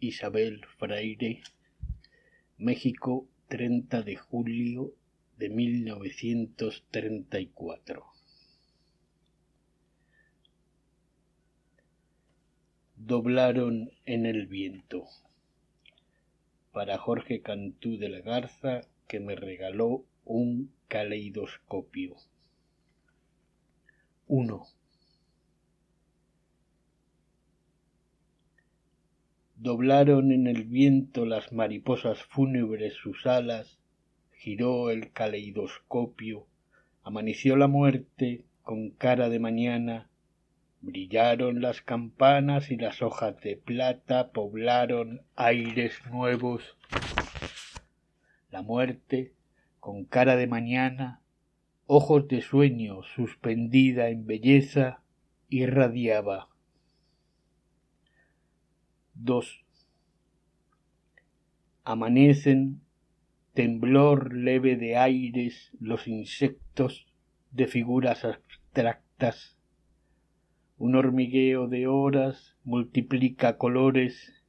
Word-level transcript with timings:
Isabel 0.00 0.60
Fraire, 0.78 1.42
México, 2.58 3.26
30 3.48 4.02
de 4.02 4.16
julio 4.16 4.92
de 5.38 5.48
1934. 5.48 8.04
Doblaron 12.96 13.90
en 14.04 14.26
el 14.26 14.46
viento. 14.46 15.06
Para 16.72 16.98
Jorge 16.98 17.40
Cantú 17.40 17.96
de 17.96 18.08
la 18.08 18.20
Garza, 18.20 18.82
que 19.08 19.20
me 19.20 19.36
regaló 19.36 20.04
un 20.24 20.72
caleidoscopio. 20.88 22.16
1. 24.26 24.75
Doblaron 29.58 30.32
en 30.32 30.46
el 30.46 30.64
viento 30.64 31.24
las 31.24 31.50
mariposas 31.50 32.22
fúnebres 32.22 32.92
sus 32.92 33.26
alas, 33.26 33.78
giró 34.32 34.90
el 34.90 35.12
caleidoscopio, 35.12 36.46
amaneció 37.02 37.56
la 37.56 37.66
muerte 37.66 38.44
con 38.62 38.90
cara 38.90 39.30
de 39.30 39.38
mañana, 39.38 40.10
brillaron 40.82 41.62
las 41.62 41.80
campanas 41.80 42.70
y 42.70 42.76
las 42.76 43.00
hojas 43.00 43.40
de 43.40 43.56
plata 43.56 44.30
poblaron 44.30 45.22
aires 45.36 46.02
nuevos. 46.10 46.76
La 48.50 48.60
muerte, 48.60 49.32
con 49.80 50.04
cara 50.04 50.36
de 50.36 50.48
mañana, 50.48 51.22
ojos 51.86 52.28
de 52.28 52.42
sueño 52.42 53.02
suspendida 53.14 54.10
en 54.10 54.26
belleza, 54.26 55.00
irradiaba. 55.48 56.50
2. 59.18 59.64
Amanecen, 61.84 62.80
temblor 63.54 64.34
leve 64.34 64.76
de 64.76 64.96
aires, 64.96 65.72
los 65.80 66.06
insectos 66.06 67.06
de 67.50 67.66
figuras 67.66 68.24
abstractas. 68.24 69.56
Un 70.78 70.94
hormigueo 70.94 71.66
de 71.66 71.86
horas 71.86 72.56
multiplica 72.64 73.56
colores, 73.56 74.44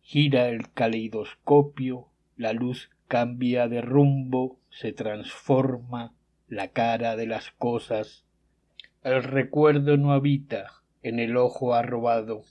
gira 0.00 0.48
el 0.48 0.72
caleidoscopio, 0.72 2.08
la 2.36 2.52
luz 2.52 2.90
cambia 3.08 3.68
de 3.68 3.82
rumbo, 3.82 4.58
se 4.70 4.92
transforma 4.92 6.14
la 6.48 6.68
cara 6.68 7.16
de 7.16 7.26
las 7.26 7.50
cosas. 7.52 8.24
El 9.02 9.22
recuerdo 9.22 9.96
no 9.98 10.12
habita 10.12 10.82
en 11.02 11.18
el 11.18 11.36
ojo 11.36 11.74
arrobado. 11.74 12.44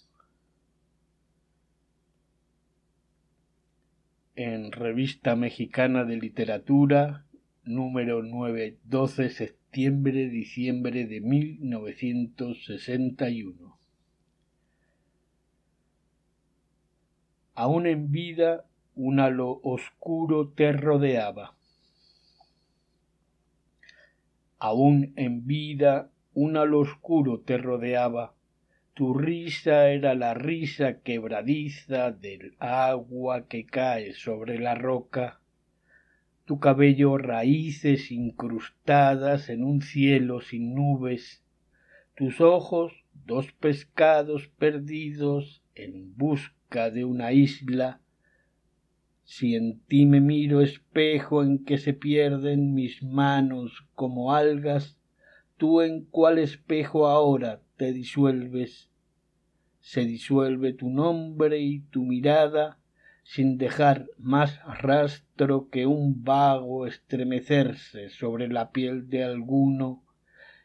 En 4.36 4.72
Revista 4.72 5.36
Mexicana 5.36 6.06
de 6.06 6.17
Literatura, 6.17 7.28
número 7.64 8.23
9, 8.23 8.80
12 8.84 9.30
septiembre-diciembre 9.30 11.06
de 11.06 11.22
1961. 11.22 13.78
Aún 17.56 17.86
en 17.86 18.09
vida, 18.11 18.66
un 18.95 19.20
halo 19.20 19.59
oscuro 19.64 20.50
te 20.50 20.72
rodeaba. 20.72 21.56
Aún 24.58 25.14
en 25.16 25.45
vida, 25.45 26.09
un 26.34 26.58
halo 26.58 26.80
oscuro 26.80 27.42
te 27.42 27.59
rodeaba 27.59 28.34
tu 28.95 29.16
risa 29.16 29.89
era 29.89 30.13
la 30.13 30.36
risa 30.36 30.99
quebradiza 31.02 32.11
del 32.11 32.53
agua 32.59 33.47
que 33.47 33.66
cae 33.66 34.13
sobre 34.13 34.59
la 34.59 34.75
roca, 34.75 35.39
tu 36.45 36.59
cabello 36.59 37.17
raíces 37.17 38.11
incrustadas 38.11 39.49
en 39.49 39.64
un 39.64 39.82
cielo 39.82 40.42
sin 40.42 40.76
nubes, 40.76 41.43
tus 42.15 42.39
ojos 42.39 42.93
dos 43.26 43.52
pescados 43.53 44.48
perdidos 44.59 45.64
en 45.73 46.15
busca 46.15 46.92
de 46.92 47.03
una 47.03 47.32
isla, 47.32 47.99
si 49.23 49.55
en 49.55 49.80
ti 49.87 50.05
me 50.05 50.21
miro 50.21 50.61
espejo 50.61 51.42
en 51.42 51.65
que 51.65 51.80
se 51.80 51.93
pierden 51.93 52.76
mis 52.76 53.02
manos 53.02 53.87
como 53.95 54.36
algas, 54.36 54.99
tú 55.58 55.82
en 55.82 56.05
cuál 56.05 56.37
espejo 56.37 57.08
ahora 57.08 57.63
te 57.78 57.94
disuelves, 57.94 58.89
se 59.80 60.06
disuelve 60.06 60.73
tu 60.73 60.89
nombre 60.89 61.60
y 61.60 61.80
tu 61.80 62.04
mirada 62.04 62.80
sin 63.23 63.58
dejar 63.58 64.08
más 64.17 64.60
rastro 64.82 65.70
que 65.70 65.86
un 65.86 66.23
vago 66.23 66.86
estremecerse 66.86 68.10
sobre 68.10 68.48
la 68.50 68.72
piel 68.72 69.10
de 69.10 69.23
alguno 69.23 70.04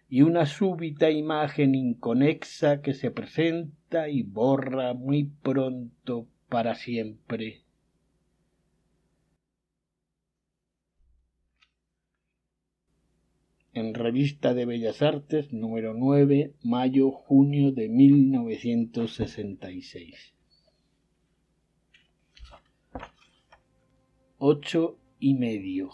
y 0.09 0.23
una 0.23 0.47
súbita 0.47 1.11
imagen 1.11 1.75
inconexa 1.75 2.81
que 2.81 2.95
se 2.95 3.11
presenta 3.11 4.09
y 4.09 4.23
borra 4.23 4.95
muy 4.95 5.25
pronto 5.43 6.27
para 6.49 6.75
siempre. 6.75 7.63
En 13.79 13.95
Revista 13.95 14.53
de 14.55 14.67
Bellas 14.67 15.03
Artes, 15.03 15.53
número 15.53 15.95
9, 15.95 16.55
mayo-junio 16.65 17.71
de 17.73 17.89
1966. 17.89 20.35
Ocho 24.39 24.97
y 25.21 25.35
medio. 25.35 25.91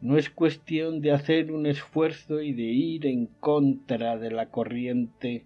No 0.00 0.16
es 0.18 0.30
cuestión 0.30 1.00
de 1.00 1.12
hacer 1.12 1.52
un 1.52 1.66
esfuerzo 1.66 2.40
y 2.40 2.52
de 2.52 2.64
ir 2.64 3.06
en 3.06 3.26
contra 3.26 4.18
de 4.18 4.30
la 4.30 4.50
corriente, 4.50 5.44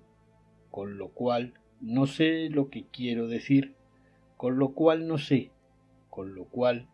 con 0.71 0.99
lo 0.99 1.11
cual 1.11 1.55
no 1.81 2.07
sé 2.07 2.49
lo 2.51 2.71
que 2.71 2.87
quiero 2.87 3.29
decir, 3.29 3.75
con 4.37 4.59
lo 4.59 4.75
cual 4.75 5.07
no 5.07 5.19
sé, 5.19 5.53
con 6.11 6.35
lo 6.35 6.45
cual 6.45 6.89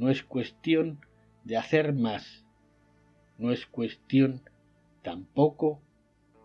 no 0.00 0.08
es 0.08 0.22
cuestión 0.22 0.98
de 1.44 1.58
hacer 1.58 1.92
más, 1.92 2.46
no 3.36 3.52
es 3.52 3.66
cuestión 3.66 4.40
tampoco 5.02 5.78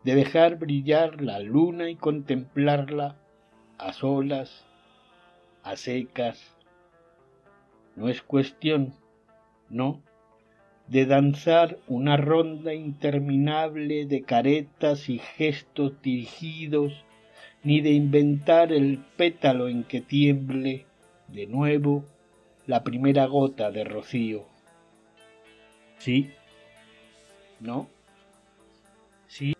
de 0.03 0.13
dejar 0.13 0.57
brillar 0.57 1.21
la 1.21 1.39
luna 1.39 1.89
y 1.89 1.95
contemplarla 1.95 3.15
a 3.77 3.93
solas, 3.93 4.65
a 5.63 5.77
secas. 5.77 6.53
No 7.95 8.09
es 8.09 8.21
cuestión, 8.21 8.93
no, 9.69 10.01
de 10.89 11.05
danzar 11.05 11.77
una 11.87 12.17
ronda 12.17 12.73
interminable 12.73 14.05
de 14.05 14.23
caretas 14.23 15.07
y 15.07 15.19
gestos 15.19 16.01
dirigidos, 16.01 17.05
ni 17.63 17.79
de 17.79 17.91
inventar 17.91 18.73
el 18.73 18.97
pétalo 19.15 19.69
en 19.69 19.85
que 19.85 20.01
tiemble 20.01 20.85
de 21.29 21.47
nuevo 21.47 22.03
la 22.67 22.83
primera 22.83 23.25
gota 23.25 23.69
de 23.69 23.83
rocío. 23.83 24.45
Sí, 25.97 26.31
no, 27.59 27.87
sí, 29.27 29.53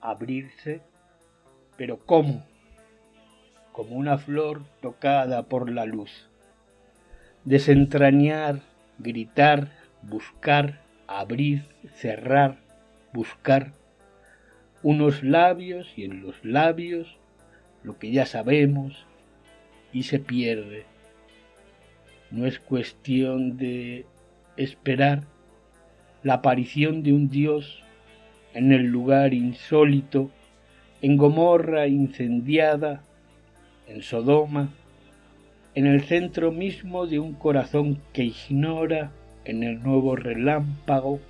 abrirse, 0.00 0.82
pero 1.76 1.98
¿cómo? 2.04 2.44
Como 3.72 3.96
una 3.96 4.18
flor 4.18 4.64
tocada 4.82 5.44
por 5.44 5.70
la 5.70 5.86
luz. 5.86 6.28
Desentrañar, 7.44 8.60
gritar, 8.98 9.70
buscar, 10.02 10.82
abrir, 11.06 11.66
cerrar, 11.94 12.58
buscar 13.12 13.72
unos 14.82 15.22
labios 15.22 15.92
y 15.96 16.04
en 16.04 16.22
los 16.22 16.44
labios 16.44 17.16
lo 17.82 17.98
que 17.98 18.10
ya 18.10 18.26
sabemos 18.26 19.06
y 19.92 20.02
se 20.04 20.18
pierde 20.18 20.84
no 22.30 22.46
es 22.46 22.58
cuestión 22.58 23.56
de 23.56 24.04
esperar 24.56 25.22
la 26.22 26.34
aparición 26.34 27.02
de 27.02 27.12
un 27.12 27.28
Dios 27.28 27.82
en 28.54 28.72
el 28.72 28.86
lugar 28.86 29.34
insólito, 29.34 30.30
en 31.00 31.16
Gomorra 31.16 31.86
incendiada, 31.86 33.02
en 33.86 34.02
Sodoma, 34.02 34.70
en 35.74 35.86
el 35.86 36.02
centro 36.02 36.50
mismo 36.50 37.06
de 37.06 37.18
un 37.20 37.34
corazón 37.34 38.00
que 38.12 38.24
ignora 38.24 39.12
en 39.44 39.62
el 39.62 39.82
nuevo 39.82 40.16
relámpago 40.16 41.20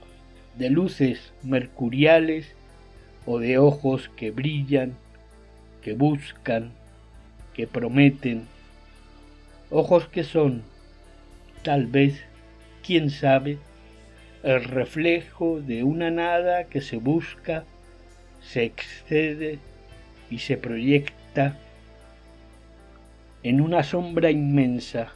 de 0.57 0.71
luces 0.71 1.33
mercuriales 1.43 2.57
o 3.27 3.39
de 3.39 3.59
ojos 3.59 4.11
que 4.17 4.31
brillan, 4.31 4.95
que 5.83 5.93
buscan, 5.93 6.73
que 7.55 7.67
prometen, 7.67 8.47
ojos 9.71 10.09
que 10.09 10.25
son 10.25 10.63
tal 11.69 11.87
vez, 11.87 12.25
quién 12.83 13.11
sabe, 13.11 13.59
el 14.43 14.65
reflejo 14.65 15.61
de 15.61 15.85
una 15.85 16.11
nada 16.11 16.65
que 16.65 16.81
se 16.81 16.97
busca 16.97 17.65
se 18.41 18.65
excede 18.65 19.59
y 20.31 20.39
se 20.39 20.57
proyecta 20.57 21.59
en 23.43 23.61
una 23.61 23.83
sombra 23.83 24.31
inmensa, 24.31 25.13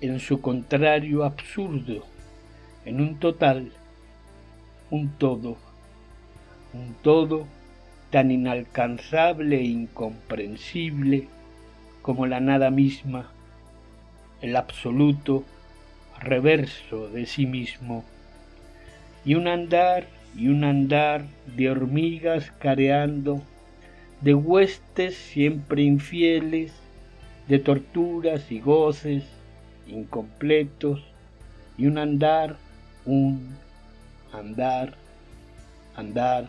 en 0.00 0.18
su 0.18 0.40
contrario 0.40 1.24
absurdo, 1.24 2.06
en 2.86 3.02
un 3.02 3.18
total, 3.18 3.70
un 4.90 5.10
todo, 5.18 5.58
un 6.72 6.94
todo 7.02 7.46
tan 8.08 8.30
inalcanzable 8.30 9.58
e 9.58 9.64
incomprensible 9.64 11.28
como 12.00 12.24
la 12.24 12.40
nada 12.40 12.70
misma, 12.70 13.30
el 14.42 14.56
absoluto 14.56 15.44
reverso 16.20 17.08
de 17.08 17.26
sí 17.26 17.46
mismo, 17.46 18.04
y 19.24 19.34
un 19.34 19.48
andar 19.48 20.06
y 20.36 20.48
un 20.48 20.64
andar 20.64 21.24
de 21.56 21.70
hormigas 21.70 22.52
careando, 22.58 23.42
de 24.20 24.34
huestes 24.34 25.16
siempre 25.16 25.82
infieles, 25.82 26.72
de 27.48 27.58
torturas 27.58 28.50
y 28.52 28.60
goces 28.60 29.24
incompletos, 29.86 31.02
y 31.76 31.86
un 31.86 31.98
andar, 31.98 32.56
un 33.06 33.56
andar, 34.32 34.94
andar, 35.96 36.48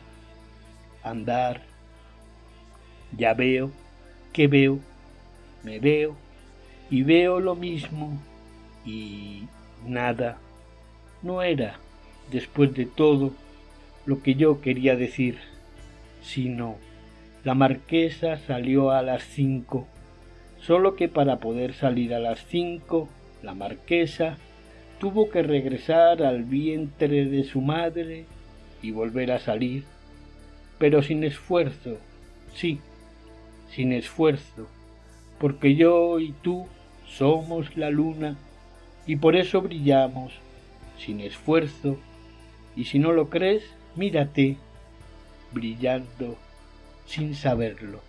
andar. 1.03 1.61
Ya 3.17 3.33
veo 3.33 3.71
que 4.33 4.47
veo, 4.47 4.79
me 5.63 5.79
veo 5.79 6.15
y 6.91 7.03
veo 7.03 7.39
lo 7.39 7.55
mismo 7.55 8.21
y 8.85 9.43
nada. 9.87 10.37
No 11.23 11.41
era, 11.41 11.79
después 12.31 12.73
de 12.73 12.85
todo, 12.85 13.31
lo 14.05 14.21
que 14.21 14.35
yo 14.35 14.61
quería 14.61 14.95
decir, 14.95 15.37
sino 16.21 16.75
la 17.43 17.55
marquesa 17.55 18.37
salió 18.37 18.91
a 18.91 19.01
las 19.01 19.23
cinco, 19.23 19.87
solo 20.59 20.95
que 20.95 21.07
para 21.07 21.37
poder 21.37 21.73
salir 21.73 22.13
a 22.13 22.19
las 22.19 22.45
cinco, 22.45 23.07
la 23.41 23.55
marquesa 23.55 24.37
tuvo 24.99 25.29
que 25.29 25.41
regresar 25.43 26.21
al 26.21 26.43
vientre 26.43 27.25
de 27.25 27.43
su 27.45 27.61
madre 27.61 28.25
y 28.81 28.91
volver 28.91 29.31
a 29.31 29.39
salir, 29.39 29.85
pero 30.77 31.01
sin 31.01 31.23
esfuerzo, 31.23 31.97
sí, 32.53 32.79
sin 33.69 33.93
esfuerzo, 33.93 34.67
porque 35.39 35.75
yo 35.75 36.19
y 36.19 36.33
tú 36.41 36.67
somos 37.17 37.75
la 37.77 37.89
luna 37.89 38.37
y 39.05 39.15
por 39.15 39.35
eso 39.35 39.61
brillamos, 39.61 40.33
sin 40.97 41.19
esfuerzo, 41.19 41.97
y 42.75 42.85
si 42.85 42.99
no 42.99 43.11
lo 43.11 43.29
crees, 43.29 43.63
mírate, 43.95 44.57
brillando 45.51 46.37
sin 47.05 47.35
saberlo. 47.35 47.99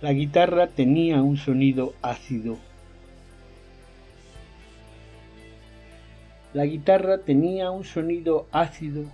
La 0.00 0.12
guitarra 0.12 0.66
tenía 0.66 1.22
un 1.22 1.36
sonido 1.36 1.94
ácido. 2.02 2.58
La 6.52 6.64
guitarra 6.64 7.18
tenía 7.18 7.70
un 7.70 7.84
sonido 7.84 8.46
ácido 8.52 9.04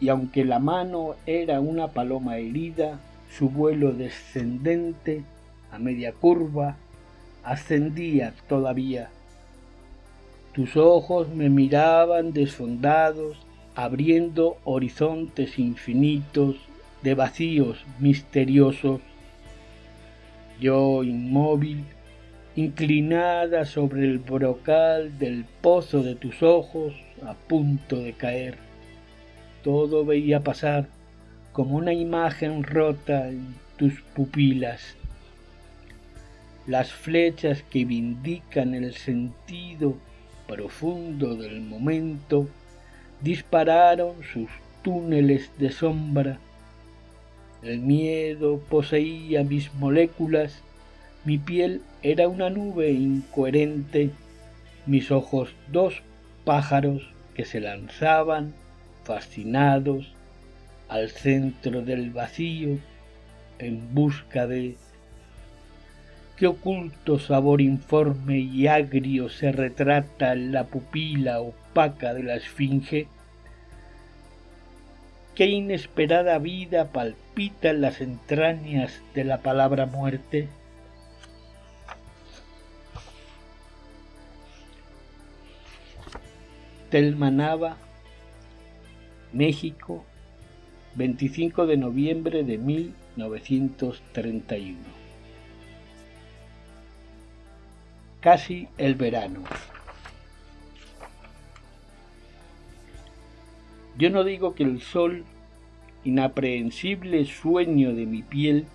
y 0.00 0.08
aunque 0.08 0.44
la 0.44 0.58
mano 0.58 1.14
era 1.26 1.60
una 1.60 1.88
paloma 1.88 2.38
herida, 2.38 2.98
su 3.36 3.48
vuelo 3.48 3.92
descendente 3.92 5.22
a 5.70 5.78
media 5.78 6.12
curva 6.12 6.76
ascendía 7.44 8.34
todavía. 8.48 9.10
Tus 10.52 10.76
ojos 10.76 11.28
me 11.28 11.48
miraban 11.48 12.32
desfondados, 12.32 13.38
abriendo 13.76 14.58
horizontes 14.64 15.58
infinitos 15.58 16.56
de 17.02 17.14
vacíos 17.14 17.84
misteriosos. 18.00 19.00
Yo 20.60 21.04
inmóvil, 21.04 21.84
inclinada 22.56 23.64
sobre 23.64 24.04
el 24.04 24.18
brocal 24.18 25.18
del 25.18 25.44
pozo 25.62 26.02
de 26.02 26.16
tus 26.16 26.42
ojos, 26.42 26.94
a 27.24 27.34
punto 27.34 27.96
de 27.96 28.12
caer. 28.12 28.56
Todo 29.62 30.04
veía 30.04 30.42
pasar 30.42 30.88
como 31.60 31.76
una 31.76 31.92
imagen 31.92 32.62
rota 32.62 33.28
en 33.28 33.54
tus 33.76 34.00
pupilas. 34.00 34.96
Las 36.66 36.90
flechas 36.90 37.62
que 37.64 37.84
vindican 37.84 38.74
el 38.74 38.94
sentido 38.94 39.94
profundo 40.48 41.36
del 41.36 41.60
momento 41.60 42.48
dispararon 43.20 44.22
sus 44.32 44.48
túneles 44.80 45.50
de 45.58 45.70
sombra. 45.70 46.38
El 47.62 47.80
miedo 47.80 48.58
poseía 48.70 49.44
mis 49.44 49.74
moléculas, 49.74 50.62
mi 51.26 51.36
piel 51.36 51.82
era 52.02 52.26
una 52.26 52.48
nube 52.48 52.90
incoherente, 52.90 54.08
mis 54.86 55.10
ojos 55.10 55.54
dos 55.70 56.00
pájaros 56.46 57.10
que 57.34 57.44
se 57.44 57.60
lanzaban, 57.60 58.54
fascinados, 59.04 60.14
al 60.90 61.08
centro 61.08 61.82
del 61.82 62.10
vacío 62.10 62.78
en 63.60 63.94
busca 63.94 64.48
de 64.48 64.76
qué 66.36 66.48
oculto 66.48 67.18
sabor 67.20 67.60
informe 67.60 68.38
y 68.38 68.66
agrio 68.66 69.28
se 69.28 69.52
retrata 69.52 70.32
en 70.32 70.52
la 70.52 70.64
pupila 70.64 71.40
opaca 71.40 72.12
de 72.12 72.24
la 72.24 72.34
esfinge, 72.34 73.06
qué 75.36 75.46
inesperada 75.46 76.38
vida 76.38 76.88
palpita 76.88 77.70
en 77.70 77.82
las 77.82 78.00
entrañas 78.00 79.00
de 79.14 79.24
la 79.24 79.42
palabra 79.42 79.86
muerte. 79.86 80.48
Telmanaba, 86.90 87.76
México, 89.32 90.04
25 91.00 91.66
de 91.66 91.76
noviembre 91.78 92.44
de 92.44 92.58
1931. 92.58 94.76
casi 98.20 98.68
el 98.76 98.96
verano. 98.96 99.40
Yo 103.96 104.10
no 104.10 104.24
digo 104.24 104.54
que 104.54 104.64
el 104.64 104.82
sol, 104.82 105.24
inaprehensible 106.04 107.24
sueño 107.24 107.94
de 107.94 108.04
mi 108.04 108.22
piel, 108.22 108.66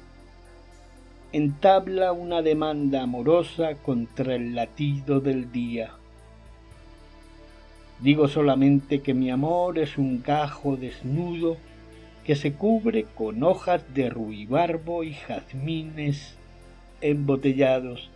entabla 1.31 2.11
una 2.11 2.41
demanda 2.41 3.03
amorosa 3.03 3.75
contra 3.75 4.33
el 4.33 4.55
latido 4.55 5.19
del 5.19 5.51
día. 5.51 5.91
Digo 7.99 8.27
solamente 8.27 9.03
que 9.03 9.13
mi 9.13 9.29
amor 9.29 9.77
es 9.77 9.99
un 9.99 10.23
gajo 10.23 10.75
desnudo 10.75 11.57
que 12.25 12.35
se 12.35 12.53
cubre 12.53 13.05
con 13.15 13.43
hojas 13.43 13.93
de 13.93 14.09
ruibarbo 14.09 15.03
y 15.03 15.13
jazmines 15.13 16.35
embotellados 17.01 18.09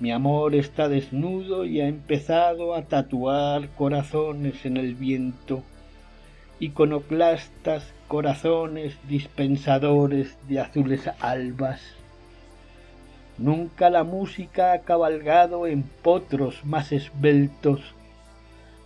mi 0.00 0.12
amor 0.12 0.54
está 0.54 0.88
desnudo 0.88 1.64
y 1.64 1.80
ha 1.80 1.88
empezado 1.88 2.76
a 2.76 2.82
tatuar 2.82 3.68
corazones 3.70 4.64
en 4.64 4.76
el 4.76 4.94
viento, 4.94 5.64
iconoclastas 6.60 7.92
corazones 8.06 8.96
dispensadores 9.08 10.38
de 10.46 10.60
azules 10.60 11.10
albas. 11.18 11.80
Nunca 13.38 13.90
la 13.90 14.04
música 14.04 14.72
ha 14.72 14.82
cabalgado 14.82 15.66
en 15.66 15.82
potros 15.82 16.64
más 16.64 16.92
esbeltos. 16.92 17.80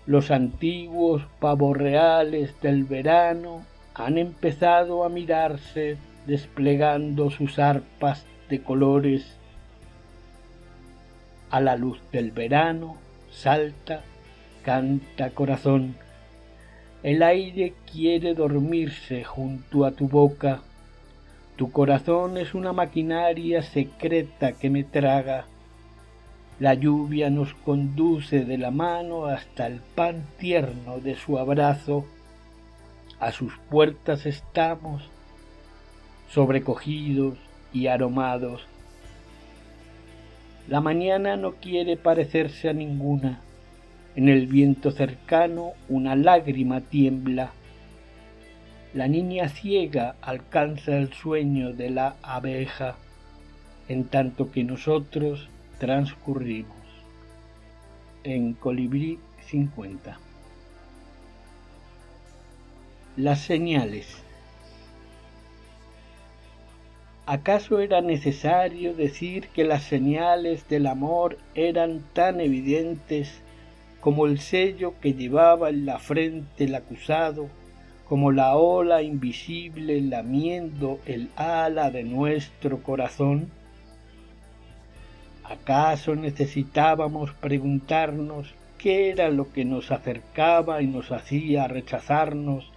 Los 0.07 0.31
antiguos 0.31 1.23
pavorreales 1.39 2.61
del 2.61 2.85
verano 2.85 3.65
han 3.95 4.19
empezado 4.19 5.05
a 5.05 5.09
mirarse 5.09 5.97
desplegando 6.27 7.31
sus 7.31 7.59
arpas 7.59 8.27
de 8.49 8.63
colores 8.63 9.37
a 11.51 11.61
la 11.61 11.77
luz 11.77 12.01
del 12.11 12.31
verano, 12.31 12.97
salta, 13.31 14.03
canta 14.65 15.31
corazón. 15.31 15.97
El 17.03 17.23
aire 17.23 17.75
quiere 17.91 18.35
dormirse 18.35 19.23
junto 19.23 19.85
a 19.85 19.93
tu 19.93 20.09
boca. 20.09 20.63
Tu 21.57 21.71
corazón 21.71 22.39
es 22.39 22.55
una 22.55 22.73
maquinaria 22.73 23.63
secreta 23.63 24.53
que 24.53 24.71
me 24.71 24.83
traga. 24.83 25.45
La 26.63 26.75
lluvia 26.75 27.29
nos 27.29 27.55
conduce 27.55 28.45
de 28.45 28.57
la 28.57 28.71
mano 28.71 29.27
hasta 29.27 29.67
el 29.67 29.81
pan 29.97 30.23
tierno 30.39 31.01
de 31.01 31.17
su 31.17 31.37
abrazo. 31.37 32.05
A 33.19 33.33
sus 33.33 33.53
puertas 33.69 34.27
estamos, 34.27 35.03
sobrecogidos 36.29 37.37
y 37.73 37.89
aromados 37.89 38.67
la 40.69 40.81
mañana 40.81 41.37
no 41.37 41.55
quiere 41.57 41.97
parecerse 41.97 42.69
a 42.69 42.73
ninguna. 42.73 43.41
En 44.15 44.29
el 44.29 44.47
viento 44.47 44.93
cercano 44.93 45.73
una 45.89 46.15
lágrima 46.15 46.81
tiembla. 46.81 47.51
La 48.95 49.09
niña 49.09 49.49
ciega 49.49 50.15
alcanza 50.23 50.97
el 50.97 51.13
sueño 51.13 51.73
de 51.73 51.91
la 51.91 52.15
abeja, 52.23 52.95
en 53.89 54.05
tanto 54.05 54.53
que 54.53 54.63
nosotros 54.63 55.49
transcurrimos. 55.83 56.77
En 58.23 58.53
Colibrí 58.53 59.19
50. 59.49 60.17
Las 63.17 63.41
señales. 63.41 64.07
¿Acaso 67.27 67.81
era 67.81 68.01
necesario 68.01 68.95
decir 68.95 69.49
que 69.49 69.65
las 69.65 69.83
señales 69.83 70.69
del 70.69 70.87
amor 70.87 71.37
eran 71.57 72.05
tan 72.13 72.41
evidentes 72.41 73.41
como 74.01 74.27
el 74.27 74.39
sello 74.39 74.95
que 75.01 75.15
llevaba 75.15 75.69
en 75.71 75.85
la 75.85 75.99
frente 75.99 76.63
el 76.63 76.77
acusado, 76.77 77.49
como 78.09 78.31
la 78.31 78.55
ola 78.55 79.03
invisible 79.03 80.01
lamiendo 80.01 81.01
el 81.07 81.29
ala 81.35 81.91
de 81.91 82.05
nuestro 82.05 82.85
corazón? 82.85 83.51
¿Acaso 85.53 86.15
necesitábamos 86.17 87.33
preguntarnos 87.33 88.55
qué 88.79 89.11
era 89.11 89.29
lo 89.29 89.53
que 89.53 89.67
nos 89.67 89.91
acercaba 89.91 90.81
y 90.81 90.87
nos 90.87 91.13
hacía 91.13 91.69
rechazarnos 91.69 92.73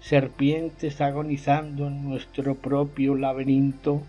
serpientes 0.00 1.00
agonizando 1.00 1.86
en 1.86 2.04
nuestro 2.06 2.54
propio 2.54 3.14
laberinto. 3.14 4.02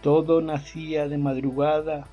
Todo 0.00 0.40
nacía 0.40 1.08
de 1.08 1.18
madrugada 1.18 2.06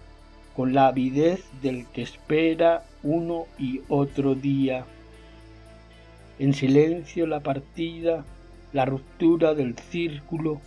con 0.55 0.73
la 0.73 0.87
avidez 0.87 1.45
del 1.61 1.87
que 1.87 2.01
espera 2.01 2.83
uno 3.01 3.45
y 3.57 3.79
otro 3.87 4.35
día. 4.35 4.83
En 6.37 6.53
silencio 6.53 7.27
la 7.27 7.39
partida, 7.39 8.25
la 8.73 8.85
ruptura 8.85 9.55
del 9.55 9.77
círculo, 9.77 10.59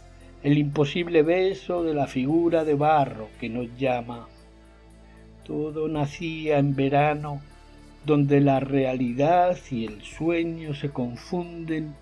el 0.43 0.59
imposible 0.59 1.23
beso 1.23 1.85
de 1.85 1.95
la 1.95 2.07
figura 2.09 2.65
de 2.65 2.75
barro 2.75 3.29
que 3.39 3.49
nos 3.49 3.69
llama. 3.77 4.29
Todo 5.45 5.89
nacía 5.89 6.59
en 6.59 6.75
verano 6.75 7.41
donde 8.05 8.41
la 8.41 8.59
realidad 8.59 9.57
y 9.71 9.87
el 9.87 10.03
sueño 10.03 10.75
se 10.75 10.91
confunden, 10.91 11.95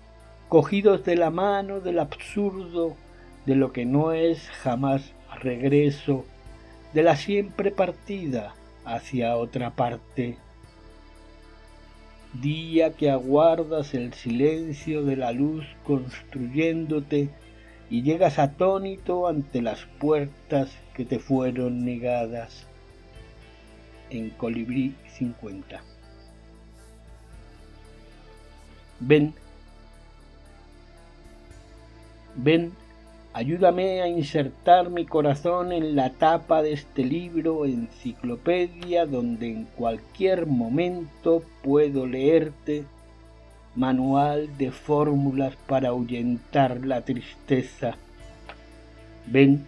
cogidos 0.49 1.05
de 1.05 1.15
la 1.15 1.29
mano 1.29 1.79
del 1.79 1.99
absurdo, 1.99 2.95
de 3.45 3.55
lo 3.55 3.71
que 3.71 3.85
no 3.85 4.11
es 4.11 4.49
jamás 4.49 5.13
regreso, 5.39 6.25
de 6.93 7.03
la 7.03 7.15
siempre 7.15 7.69
partida 7.69 8.55
hacia 8.85 9.37
otra 9.37 9.71
parte. 9.71 10.37
Día 12.33 12.93
que 12.93 13.11
aguardas 13.11 13.93
el 13.93 14.13
silencio 14.13 15.03
de 15.03 15.17
la 15.17 15.31
luz 15.31 15.65
construyéndote 15.85 17.29
y 17.91 18.03
llegas 18.03 18.39
atónito 18.39 19.27
ante 19.27 19.61
las 19.61 19.85
puertas 19.99 20.71
que 20.95 21.03
te 21.03 21.19
fueron 21.19 21.83
negadas. 21.83 22.65
En 24.09 24.29
Colibrí 24.29 24.95
50. 25.09 25.81
Ven, 29.01 29.33
ven, 32.35 32.71
ayúdame 33.33 34.01
a 34.01 34.07
insertar 34.07 34.89
mi 34.89 35.05
corazón 35.05 35.73
en 35.73 35.97
la 35.97 36.11
tapa 36.11 36.61
de 36.61 36.71
este 36.71 37.03
libro 37.03 37.65
enciclopedia 37.65 39.05
donde 39.05 39.47
en 39.47 39.65
cualquier 39.65 40.45
momento 40.45 41.43
puedo 41.61 42.07
leerte 42.07 42.85
manual 43.75 44.57
de 44.57 44.71
fórmulas 44.71 45.55
para 45.67 45.89
ahuyentar 45.89 46.85
la 46.85 47.01
tristeza. 47.01 47.95
Ven, 49.27 49.65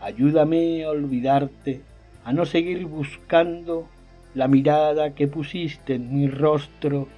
ayúdame 0.00 0.84
a 0.84 0.90
olvidarte, 0.90 1.80
a 2.24 2.32
no 2.32 2.44
seguir 2.44 2.84
buscando 2.86 3.88
la 4.34 4.48
mirada 4.48 5.14
que 5.14 5.28
pusiste 5.28 5.94
en 5.94 6.14
mi 6.14 6.28
rostro 6.28 7.08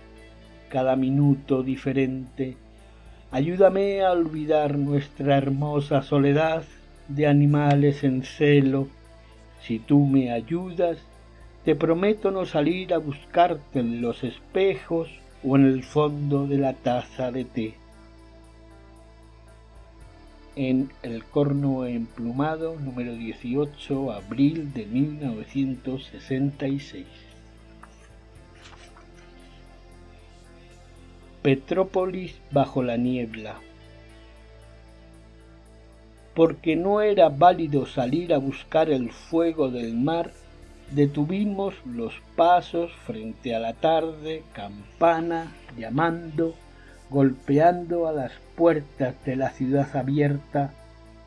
cada 0.69 0.95
minuto 0.95 1.63
diferente. 1.63 2.57
Ayúdame 3.33 4.03
a 4.03 4.13
olvidar 4.13 4.79
nuestra 4.79 5.37
hermosa 5.37 6.03
soledad 6.03 6.63
de 7.09 7.27
animales 7.27 8.05
en 8.05 8.23
celo. 8.23 8.89
Si 9.63 9.79
tú 9.79 10.07
me 10.07 10.31
ayudas, 10.31 10.99
te 11.65 11.75
prometo 11.75 12.31
no 12.31 12.47
salir 12.47 12.95
a 12.95 12.99
buscarte 12.99 13.81
en 13.81 14.01
los 14.01 14.25
espejos 14.25 15.11
o 15.43 15.57
en 15.57 15.67
el 15.67 15.83
fondo 15.83 16.47
de 16.47 16.59
la 16.59 16.75
taza 16.75 17.33
de 17.33 17.45
té. 17.45 17.75
En 20.57 20.91
El 21.03 21.25
corno 21.25 21.87
emplumado, 21.87 22.79
número 22.79 23.15
18, 23.15 24.13
abril 24.13 24.75
de 24.75 24.85
1966. 24.85 27.07
Petrópolis 31.43 32.35
bajo 32.51 32.83
la 32.83 32.99
niebla. 32.99 33.61
Porque 36.35 36.77
no 36.77 37.01
era 37.01 37.31
válido 37.31 37.87
salir 37.87 38.35
a 38.35 38.39
buscar 38.39 38.91
el 38.91 39.11
fuego 39.11 39.71
del 39.71 39.95
mar, 39.95 40.33
detuvimos 40.91 41.75
los 41.87 42.15
pasos 42.37 42.93
frente 43.07 43.55
a 43.55 43.59
la 43.61 43.75
tarde, 43.75 44.43
campana, 44.53 45.53
llamando, 45.79 46.55
golpeando 47.11 48.07
a 48.07 48.13
las 48.13 48.33
puertas 48.57 49.15
de 49.25 49.37
la 49.37 49.51
ciudad 49.51 49.97
abierta 49.97 50.73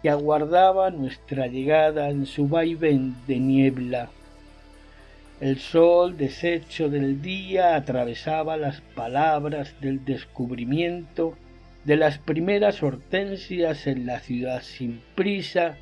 que 0.01 0.09
aguardaba 0.09 0.89
nuestra 0.91 1.47
llegada 1.47 2.09
en 2.09 2.25
su 2.25 2.47
vaivén 2.47 3.15
de 3.27 3.39
niebla. 3.39 4.09
El 5.39 5.59
sol, 5.59 6.17
deshecho 6.17 6.89
del 6.89 7.21
día, 7.21 7.75
atravesaba 7.75 8.55
las 8.57 8.81
palabras 8.81 9.75
del 9.81 10.05
descubrimiento 10.05 11.35
de 11.83 11.97
las 11.97 12.17
primeras 12.17 12.81
hortensias 12.81 13.87
en 13.87 14.05
la 14.05 14.19
ciudad 14.19 14.61
sin 14.61 15.01
prisa, 15.15 15.77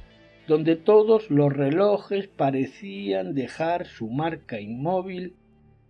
donde 0.47 0.75
todos 0.75 1.29
los 1.29 1.53
relojes 1.53 2.27
parecían 2.27 3.35
dejar 3.35 3.85
su 3.85 4.09
marca 4.09 4.59
inmóvil, 4.59 5.33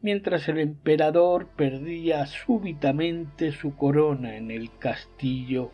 mientras 0.02 0.50
el 0.50 0.60
emperador 0.60 1.48
perdía 1.56 2.26
súbitamente 2.26 3.52
su 3.52 3.76
corona 3.76 4.36
en 4.36 4.52
el 4.52 4.70
castillo. 4.78 5.72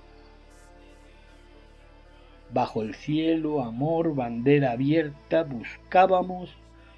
Bajo 2.54 2.82
el 2.82 2.96
cielo, 2.96 3.62
amor, 3.62 4.16
bandera 4.16 4.72
abierta, 4.72 5.44
buscábamos 5.44 6.56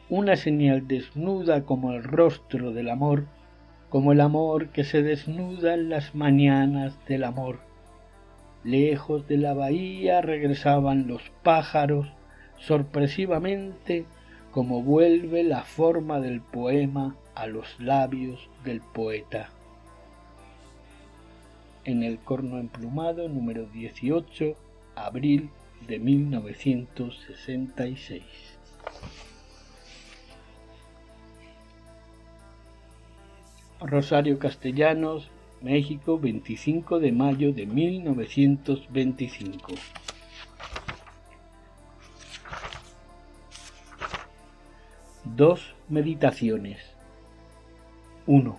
una 0.09 0.35
señal 0.35 0.87
desnuda 0.87 1.63
como 1.65 1.93
el 1.93 2.03
rostro 2.03 2.71
del 2.71 2.89
amor, 2.89 3.25
como 3.89 4.11
el 4.11 4.21
amor 4.21 4.69
que 4.69 4.83
se 4.83 5.01
desnuda 5.01 5.73
en 5.73 5.89
las 5.89 6.13
mañanas 6.13 6.97
del 7.07 7.23
amor. 7.23 7.68
Lejos 8.63 9.27
de 9.27 9.37
la 9.37 9.53
bahía 9.53 10.21
regresaban 10.21 11.07
los 11.07 11.21
pájaros, 11.43 12.07
sorpresivamente 12.57 14.05
como 14.51 14.81
vuelve 14.81 15.43
la 15.43 15.61
forma 15.63 16.19
del 16.19 16.41
poema 16.41 17.15
a 17.35 17.45
los 17.47 17.79
labios 17.79 18.49
del 18.65 18.81
poeta. 18.81 19.49
En 21.85 22.03
el 22.03 22.19
corno 22.19 22.59
emplumado 22.59 23.29
número 23.29 23.65
18, 23.67 24.57
abril 24.95 25.49
de 25.87 25.99
1966. 25.99 28.23
Rosario 33.81 34.39
Castellanos, 34.39 35.31
México, 35.61 36.17
25 36.17 36.99
de 36.99 37.11
mayo 37.11 37.51
de 37.51 37.65
1925. 37.65 39.73
Dos 45.25 45.75
meditaciones. 45.89 46.79
1. 48.25 48.57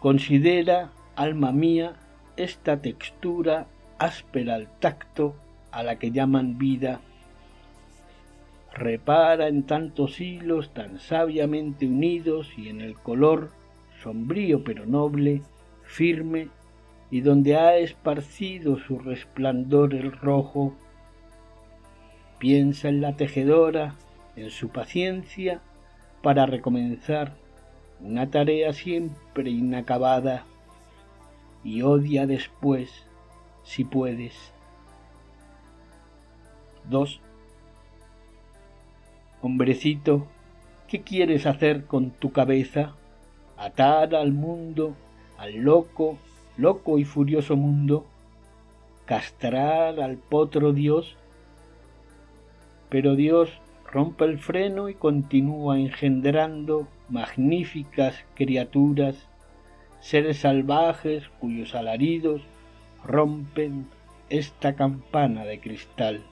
Considera, 0.00 0.90
alma 1.14 1.52
mía, 1.52 1.94
esta 2.36 2.80
textura 2.80 3.66
áspera 3.98 4.54
al 4.54 4.68
tacto 4.80 5.36
a 5.70 5.82
la 5.82 5.98
que 5.98 6.10
llaman 6.10 6.58
vida 6.58 7.00
repara 8.72 9.48
en 9.48 9.64
tantos 9.64 10.20
hilos 10.20 10.72
tan 10.72 10.98
sabiamente 10.98 11.86
unidos 11.86 12.52
y 12.56 12.68
en 12.68 12.80
el 12.80 12.94
color, 12.94 13.50
sombrío 14.02 14.64
pero 14.64 14.86
noble, 14.86 15.42
firme, 15.82 16.48
y 17.10 17.22
donde 17.22 17.56
ha 17.56 17.76
esparcido 17.76 18.78
su 18.78 18.98
resplandor 18.98 19.94
el 19.94 20.12
rojo. 20.12 20.74
Piensa 22.38 22.88
en 22.88 23.00
la 23.00 23.16
tejedora 23.16 23.96
en 24.36 24.50
su 24.50 24.68
paciencia 24.68 25.60
para 26.22 26.46
recomenzar 26.46 27.34
una 28.00 28.30
tarea 28.30 28.72
siempre 28.72 29.50
inacabada 29.50 30.44
y 31.64 31.82
odia 31.82 32.26
después, 32.26 33.06
si 33.62 33.84
puedes. 33.84 34.54
2. 36.88 37.20
Hombrecito, 39.42 40.26
¿qué 40.86 41.00
quieres 41.00 41.46
hacer 41.46 41.86
con 41.86 42.10
tu 42.10 42.30
cabeza? 42.30 42.92
¿Atar 43.56 44.14
al 44.14 44.32
mundo, 44.32 44.94
al 45.38 45.56
loco, 45.56 46.18
loco 46.58 46.98
y 46.98 47.04
furioso 47.04 47.56
mundo? 47.56 48.04
¿Castrar 49.06 49.98
al 49.98 50.18
potro 50.18 50.74
Dios? 50.74 51.16
Pero 52.90 53.16
Dios 53.16 53.50
rompe 53.90 54.26
el 54.26 54.38
freno 54.38 54.90
y 54.90 54.94
continúa 54.94 55.80
engendrando 55.80 56.86
magníficas 57.08 58.22
criaturas, 58.34 59.26
seres 60.00 60.40
salvajes 60.40 61.30
cuyos 61.40 61.74
alaridos 61.74 62.42
rompen 63.06 63.86
esta 64.28 64.74
campana 64.74 65.46
de 65.46 65.60
cristal 65.60 66.24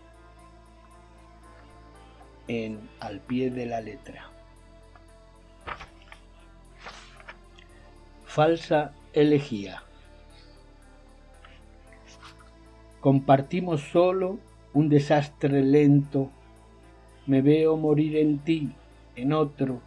en 2.49 2.88
al 3.00 3.21
pie 3.21 3.50
de 3.50 3.67
la 3.67 3.81
letra. 3.81 4.31
Falsa 8.25 8.93
elegía. 9.12 9.83
Compartimos 13.00 13.81
solo 13.83 14.38
un 14.75 14.88
desastre 14.88 15.62
lento 15.62 16.31
me 17.28 17.43
veo 17.43 17.76
morir 17.76 18.17
en 18.17 18.38
ti, 18.38 18.73
en 19.14 19.35
otro, 19.35 19.83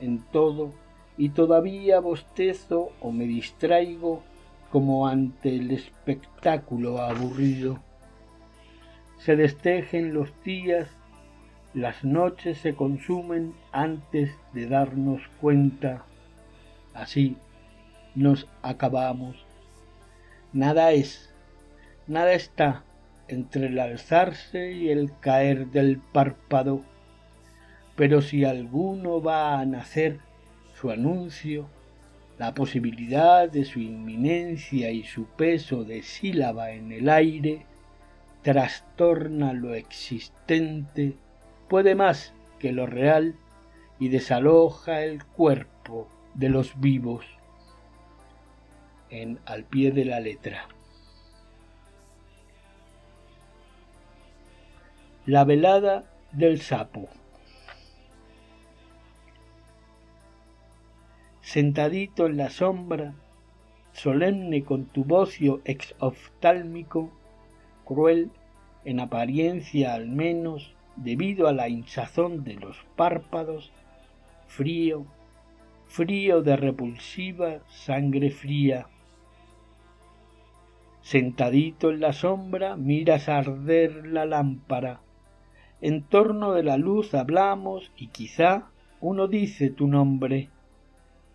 en 0.00 0.18
todo, 0.32 0.72
y 1.16 1.28
todavía 1.28 2.00
bostezo 2.00 2.90
o 3.00 3.12
me 3.12 3.26
distraigo 3.26 4.24
como 4.72 5.06
ante 5.06 5.54
el 5.54 5.70
espectáculo 5.70 7.00
aburrido. 7.00 7.78
Se 9.18 9.36
destejen 9.36 10.12
los 10.12 10.32
días, 10.42 10.88
las 11.74 12.04
noches 12.04 12.58
se 12.58 12.76
consumen 12.76 13.52
antes 13.72 14.30
de 14.52 14.68
darnos 14.68 15.20
cuenta. 15.40 16.04
Así 16.94 17.36
nos 18.14 18.48
acabamos. 18.62 19.44
Nada 20.52 20.92
es, 20.92 21.34
nada 22.06 22.32
está, 22.32 22.84
entre 23.26 23.66
el 23.66 23.80
alzarse 23.80 24.72
y 24.72 24.90
el 24.90 25.18
caer 25.18 25.66
del 25.66 25.98
párpado, 25.98 26.82
pero 27.96 28.22
si 28.22 28.44
alguno 28.44 29.20
va 29.20 29.58
a 29.58 29.66
nacer, 29.66 30.20
su 30.74 30.90
anuncio, 30.92 31.68
la 32.38 32.54
posibilidad 32.54 33.50
de 33.50 33.64
su 33.64 33.80
inminencia 33.80 34.90
y 34.90 35.02
su 35.02 35.26
peso 35.26 35.82
de 35.82 36.02
sílaba 36.02 36.70
en 36.70 36.92
el 36.92 37.08
aire, 37.08 37.66
trastorna 38.42 39.52
lo 39.52 39.74
existente, 39.74 41.16
puede 41.68 41.94
más 41.94 42.34
que 42.58 42.72
lo 42.72 42.86
real 42.86 43.36
y 43.98 44.08
desaloja 44.08 45.02
el 45.02 45.24
cuerpo 45.24 46.08
de 46.34 46.48
los 46.48 46.78
vivos 46.80 47.24
en 49.10 49.38
al 49.46 49.64
pie 49.64 49.92
de 49.92 50.04
la 50.04 50.20
letra. 50.20 50.68
La 55.26 55.44
velada 55.44 56.04
del 56.32 56.60
sapo. 56.60 57.08
Sentadito 61.40 62.26
en 62.26 62.36
la 62.36 62.50
sombra, 62.50 63.14
solemne 63.92 64.64
con 64.64 64.86
tu 64.86 65.04
bocio 65.04 65.60
exoftálmico, 65.64 67.10
cruel 67.84 68.30
en 68.84 68.98
apariencia 68.98 69.94
al 69.94 70.08
menos 70.08 70.73
debido 70.96 71.48
a 71.48 71.52
la 71.52 71.68
hinchazón 71.68 72.44
de 72.44 72.54
los 72.54 72.76
párpados, 72.96 73.72
frío, 74.46 75.06
frío 75.86 76.42
de 76.42 76.56
repulsiva 76.56 77.60
sangre 77.68 78.30
fría, 78.30 78.86
Sentadito 81.04 81.90
en 81.90 82.00
la 82.00 82.14
sombra 82.14 82.76
miras 82.76 83.28
arder 83.28 84.06
la 84.06 84.24
lámpara, 84.24 85.02
en 85.82 86.02
torno 86.02 86.54
de 86.54 86.62
la 86.62 86.78
luz 86.78 87.12
hablamos 87.12 87.92
y 87.94 88.06
quizá 88.06 88.70
uno 89.02 89.28
dice 89.28 89.68
tu 89.68 89.86
nombre. 89.86 90.48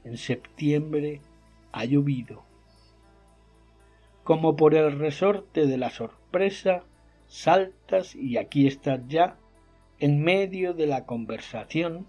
En 0.04 0.18
septiembre 0.18 1.22
ha 1.72 1.86
llovido. 1.86 2.42
Como 4.24 4.56
por 4.56 4.74
el 4.74 4.98
resorte 4.98 5.68
de 5.68 5.78
la 5.78 5.92
sorpresa, 5.92 6.84
saltas 7.28 8.16
y 8.16 8.38
aquí 8.38 8.66
estás 8.66 9.02
ya, 9.08 9.38
en 10.00 10.24
medio 10.24 10.74
de 10.74 10.88
la 10.88 11.06
conversación, 11.06 12.08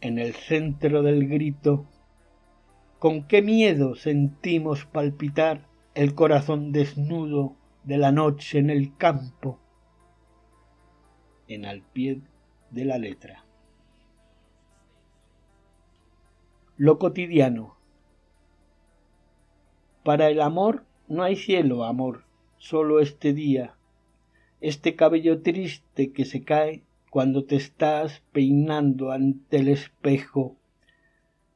en 0.00 0.18
el 0.18 0.34
centro 0.34 1.02
del 1.02 1.28
grito. 1.28 1.86
Con 2.98 3.26
qué 3.26 3.42
miedo 3.42 3.94
sentimos 3.94 4.84
palpitar 4.84 5.66
el 5.94 6.14
corazón 6.14 6.72
desnudo 6.72 7.56
de 7.84 7.98
la 7.98 8.12
noche 8.12 8.58
en 8.58 8.70
el 8.70 8.96
campo 8.96 9.58
en 11.48 11.64
al 11.64 11.82
pie 11.82 12.20
de 12.70 12.84
la 12.84 12.98
letra. 12.98 13.44
Lo 16.76 16.98
cotidiano. 16.98 17.76
Para 20.04 20.28
el 20.28 20.40
amor 20.40 20.84
no 21.08 21.22
hay 21.22 21.36
cielo, 21.36 21.84
amor, 21.84 22.24
solo 22.56 23.00
este 23.00 23.32
día, 23.34 23.74
este 24.60 24.94
cabello 24.94 25.42
triste 25.42 26.12
que 26.12 26.24
se 26.24 26.42
cae 26.44 26.84
cuando 27.10 27.44
te 27.44 27.56
estás 27.56 28.22
peinando 28.32 29.10
ante 29.10 29.58
el 29.58 29.68
espejo, 29.68 30.56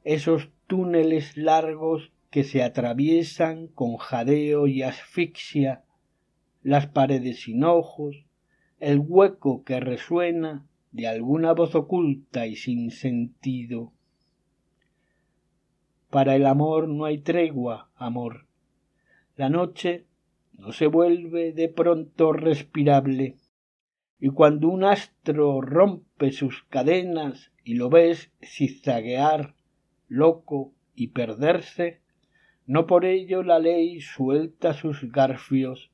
esos 0.02 0.50
túneles 0.66 1.36
largos 1.36 2.12
que 2.30 2.42
se 2.42 2.64
atraviesan 2.64 3.68
con 3.68 3.96
jadeo 3.96 4.66
y 4.66 4.82
asfixia, 4.82 5.84
las 6.62 6.88
paredes 6.88 7.42
sin 7.42 7.62
ojos, 7.62 8.26
el 8.80 8.98
hueco 8.98 9.62
que 9.62 9.78
resuena 9.78 10.66
de 10.90 11.06
alguna 11.06 11.52
voz 11.52 11.76
oculta 11.76 12.46
y 12.46 12.56
sin 12.56 12.90
sentido. 12.90 13.92
Para 16.10 16.34
el 16.34 16.46
amor 16.46 16.88
no 16.88 17.04
hay 17.04 17.18
tregua, 17.18 17.90
amor. 17.94 18.46
La 19.36 19.48
noche 19.48 20.06
no 20.58 20.72
se 20.72 20.86
vuelve 20.86 21.52
de 21.52 21.68
pronto 21.68 22.32
respirable, 22.32 23.36
y 24.20 24.30
cuando 24.30 24.68
un 24.68 24.84
astro 24.84 25.60
rompe 25.60 26.32
sus 26.32 26.62
cadenas 26.64 27.52
y 27.64 27.74
lo 27.74 27.90
ves 27.90 28.30
zigzaguear, 28.42 29.54
loco 30.08 30.72
y 30.94 31.08
perderse, 31.08 32.00
no 32.66 32.86
por 32.86 33.04
ello 33.04 33.42
la 33.42 33.58
ley 33.58 34.00
suelta 34.00 34.72
sus 34.72 35.10
garfios. 35.10 35.90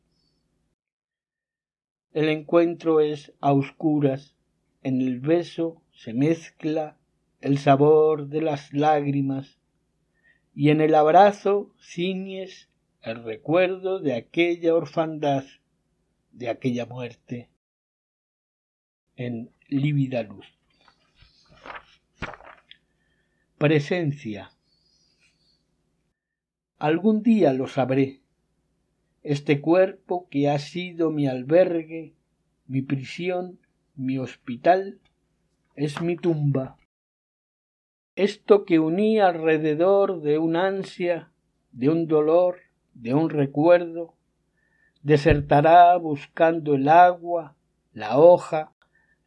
El 2.13 2.29
encuentro 2.29 3.01
es 3.01 3.33
a 3.41 3.53
oscuras, 3.53 4.37
en 4.83 5.01
el 5.01 5.21
beso 5.21 5.83
se 5.93 6.13
mezcla 6.13 6.99
el 7.41 7.59
sabor 7.59 8.29
de 8.29 8.43
las 8.43 8.73
lágrimas 8.73 9.61
y 10.55 10.71
en 10.71 10.81
el 10.81 10.95
abrazo 10.95 11.73
ciñes 11.79 12.69
el 13.03 13.23
recuerdo 13.25 13.99
de 14.01 14.15
aquella 14.15 14.75
orfandad, 14.75 15.45
de 16.33 16.49
aquella 16.49 16.87
muerte 16.87 17.50
en 19.21 19.51
lívida 19.69 20.23
luz. 20.23 20.47
Presencia. 23.59 24.51
Algún 26.79 27.23
día 27.23 27.53
lo 27.53 27.67
sabré, 27.67 28.23
este 29.23 29.61
cuerpo 29.61 30.27
que 30.31 30.49
ha 30.49 30.59
sido 30.59 31.11
mi 31.11 31.27
albergue, 31.27 32.15
mi 32.67 32.81
prisión, 32.81 33.59
mi 33.95 34.17
hospital, 34.17 35.01
es 35.77 36.01
mi 36.01 36.17
tumba. 36.17 36.79
Esto 38.17 38.65
que 38.65 38.79
uní 38.79 39.21
alrededor 39.21 40.23
de 40.23 40.39
un 40.39 40.57
ansia, 40.57 41.31
de 41.73 41.91
un 41.91 42.07
dolor, 42.07 42.61
de 42.95 43.13
un 43.13 43.29
recuerdo, 43.29 44.15
desertará 45.03 45.95
buscando 45.99 46.75
el 46.75 46.89
agua, 46.89 47.55
la 47.93 48.19
hoja, 48.19 48.73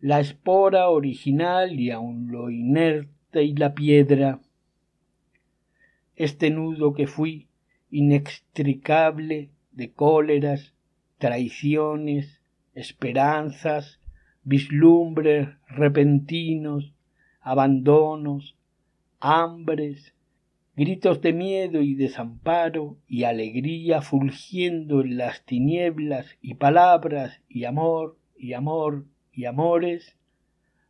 la 0.04 0.20
espora 0.20 0.90
original 0.90 1.80
y 1.80 1.90
aun 1.90 2.30
lo 2.30 2.50
inerte 2.50 3.44
y 3.44 3.56
la 3.56 3.74
piedra. 3.74 4.42
Este 6.18 6.50
nudo 6.50 6.94
que 6.94 7.08
fui, 7.08 7.48
inextricable, 7.90 9.52
de 9.72 9.94
cóleras, 9.94 10.74
traiciones, 11.20 12.42
esperanzas, 12.76 14.02
vislumbres 14.44 15.48
repentinos, 15.70 16.94
abandonos, 17.40 18.58
hambres, 19.22 20.14
gritos 20.76 21.22
de 21.22 21.32
miedo 21.32 21.82
y 21.82 21.96
desamparo 21.96 22.98
y 23.08 23.24
alegría 23.24 24.02
fulgiendo 24.02 25.00
en 25.00 25.16
las 25.16 25.46
tinieblas 25.46 26.38
y 26.42 26.56
palabras 26.56 27.40
y 27.48 27.64
amor 27.64 28.18
y 28.36 28.52
amor 28.52 29.06
y 29.34 29.46
amores, 29.46 30.18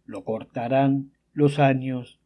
lo 0.05 0.23
cortarán 0.23 1.13
los 1.31 1.59
años. 1.59 2.19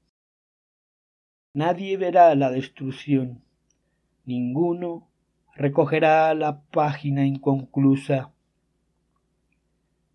Nadie 1.53 1.97
verá 1.97 2.34
la 2.36 2.51
destrucción, 2.51 3.43
ninguno 4.25 5.08
recogerá 5.56 6.34
la 6.34 6.62
página 6.62 7.25
inconclusa. 7.25 8.32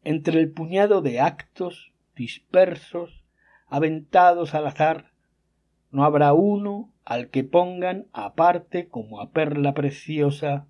Entre 0.05 0.41
el 0.41 0.53
puñado 0.53 1.03
de 1.03 1.21
actos 1.21 1.93
dispersos, 2.15 3.25
aventados 3.67 4.55
al 4.55 4.67
azar, 4.67 5.13
no 5.91 6.05
habrá 6.05 6.33
uno 6.33 6.93
al 7.05 7.31
que 7.31 7.45
pongan 7.45 8.07
aparte 8.13 8.89
como 8.89 9.21
a 9.21 9.31
perla 9.31 9.75
preciosa, 9.75 10.67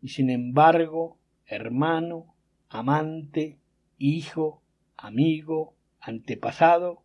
y 0.00 0.08
sin 0.08 0.30
embargo, 0.30 1.18
hermano, 1.46 2.34
amante, 2.68 3.58
hijo, 3.98 4.62
amigo, 4.96 5.76
antepasado, 6.00 7.04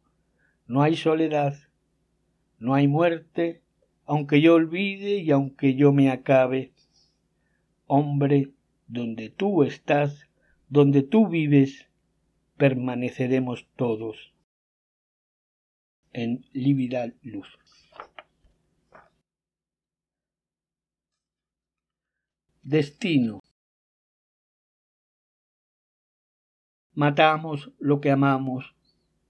no 0.68 0.82
hay 0.82 0.96
soledad, 0.96 1.56
no 2.58 2.74
hay 2.74 2.88
muerte, 2.88 3.64
aunque 4.06 4.42
yo 4.42 4.56
olvide 4.56 5.18
y 5.18 5.32
aunque 5.32 5.76
yo 5.76 5.92
me 5.92 6.10
acabe. 6.10 6.74
Hombre, 7.86 8.54
donde 8.88 9.30
tú 9.30 9.64
estás, 9.64 10.30
donde 10.70 11.04
tú 11.04 11.28
vives, 11.28 11.90
permaneceremos 12.58 13.68
todos 13.76 14.34
en 16.14 16.46
lívida 16.54 17.12
luz. 17.24 17.48
Destino. 22.62 23.43
Matamos 26.96 27.72
lo 27.80 28.02
que 28.02 28.12
amamos, 28.12 28.76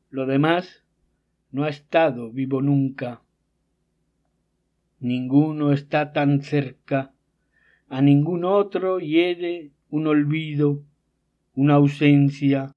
lo 0.10 0.26
demás 0.26 0.84
no 1.52 1.63
ha 1.63 1.69
estado 1.69 2.32
vivo 2.32 2.62
nunca. 2.62 3.21
Ninguno 4.99 5.71
está 5.71 6.13
tan 6.13 6.41
cerca, 6.41 7.13
a 7.88 8.02
ningún 8.02 8.45
otro 8.45 8.99
hiere 8.99 9.71
un 9.89 10.08
olvido, 10.08 10.84
una 11.54 11.76
ausencia, 11.76 12.71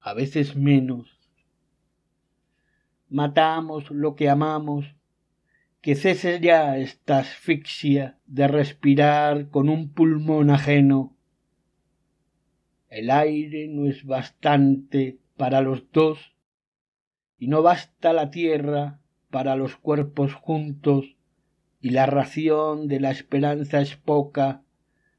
a 0.00 0.14
veces 0.14 0.56
menos 0.56 1.14
matamos 3.14 3.92
lo 3.92 4.16
que 4.16 4.28
amamos, 4.28 4.96
que 5.80 5.94
cese 5.94 6.40
ya 6.40 6.78
esta 6.78 7.18
asfixia 7.18 8.18
de 8.26 8.48
respirar 8.48 9.50
con 9.50 9.68
un 9.68 9.92
pulmón 9.92 10.50
ajeno. 10.50 11.13
El 12.94 13.10
aire 13.10 13.66
no 13.66 13.88
es 13.88 14.04
bastante 14.04 15.18
para 15.36 15.62
los 15.62 15.90
dos 15.90 16.36
y 17.36 17.48
no 17.48 17.60
basta 17.60 18.12
la 18.12 18.30
tierra 18.30 19.00
para 19.32 19.56
los 19.56 19.74
cuerpos 19.74 20.32
juntos 20.34 21.16
y 21.80 21.90
la 21.90 22.06
ración 22.06 22.86
de 22.86 23.00
la 23.00 23.10
esperanza 23.10 23.80
es 23.80 23.96
poca 23.96 24.62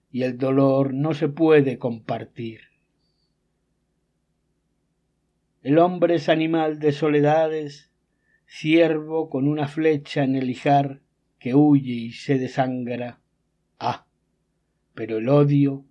y 0.10 0.24
el 0.24 0.38
dolor 0.38 0.94
no 0.94 1.14
se 1.14 1.28
puede 1.28 1.78
compartir. 1.78 2.62
El 5.62 5.78
hombre 5.78 6.16
es 6.16 6.30
animal 6.30 6.80
de 6.80 6.94
soledades, 6.94 7.92
ciervo 8.48 9.30
con 9.30 9.50
una 9.50 9.68
flecha 9.68 10.24
en 10.24 10.38
el 10.38 10.50
hijar 10.50 11.02
que 11.40 11.56
huye 11.56 11.92
y 11.92 12.12
se 12.14 12.40
desangra. 12.40 13.20
Ah, 13.80 14.08
pero 14.94 15.18
el 15.18 15.28
odio, 15.28 15.84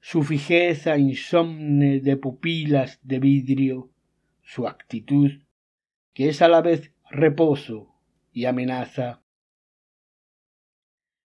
su 0.00 0.22
fijeza 0.22 0.98
insomne 0.98 2.00
de 2.00 2.16
pupilas 2.16 2.98
de 3.02 3.18
vidrio, 3.18 3.90
su 4.42 4.66
actitud, 4.66 5.30
que 6.14 6.28
es 6.28 6.42
a 6.42 6.48
la 6.48 6.60
vez 6.60 6.92
reposo 7.10 7.94
y 8.32 8.46
amenaza. 8.46 9.22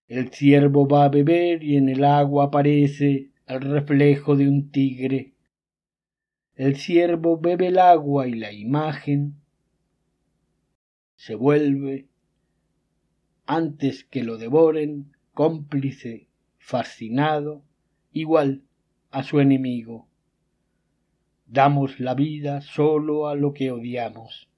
El 0.07 0.29
ciervo 0.29 0.87
va 0.87 1.05
a 1.05 1.09
beber 1.09 1.63
y 1.63 1.77
en 1.77 1.89
el 1.89 2.03
agua 2.03 2.45
aparece 2.45 3.31
el 3.47 3.61
reflejo 3.61 4.35
de 4.35 4.47
un 4.47 4.71
tigre 4.71 5.33
el 6.55 6.75
ciervo 6.75 7.39
bebe 7.39 7.67
el 7.67 7.79
agua 7.79 8.27
y 8.27 8.35
la 8.35 8.51
imagen 8.51 9.41
se 11.15 11.33
vuelve, 11.33 12.09
antes 13.45 14.03
que 14.03 14.23
lo 14.23 14.37
devoren, 14.37 15.13
cómplice, 15.33 16.27
fascinado, 16.57 17.63
igual 18.13 18.63
a 19.11 19.23
su 19.23 19.39
enemigo. 19.39 20.07
Damos 21.45 21.99
la 21.99 22.15
vida 22.15 22.61
solo 22.61 23.27
a 23.27 23.35
lo 23.35 23.53
que 23.53 23.71
odiamos. 23.71 24.49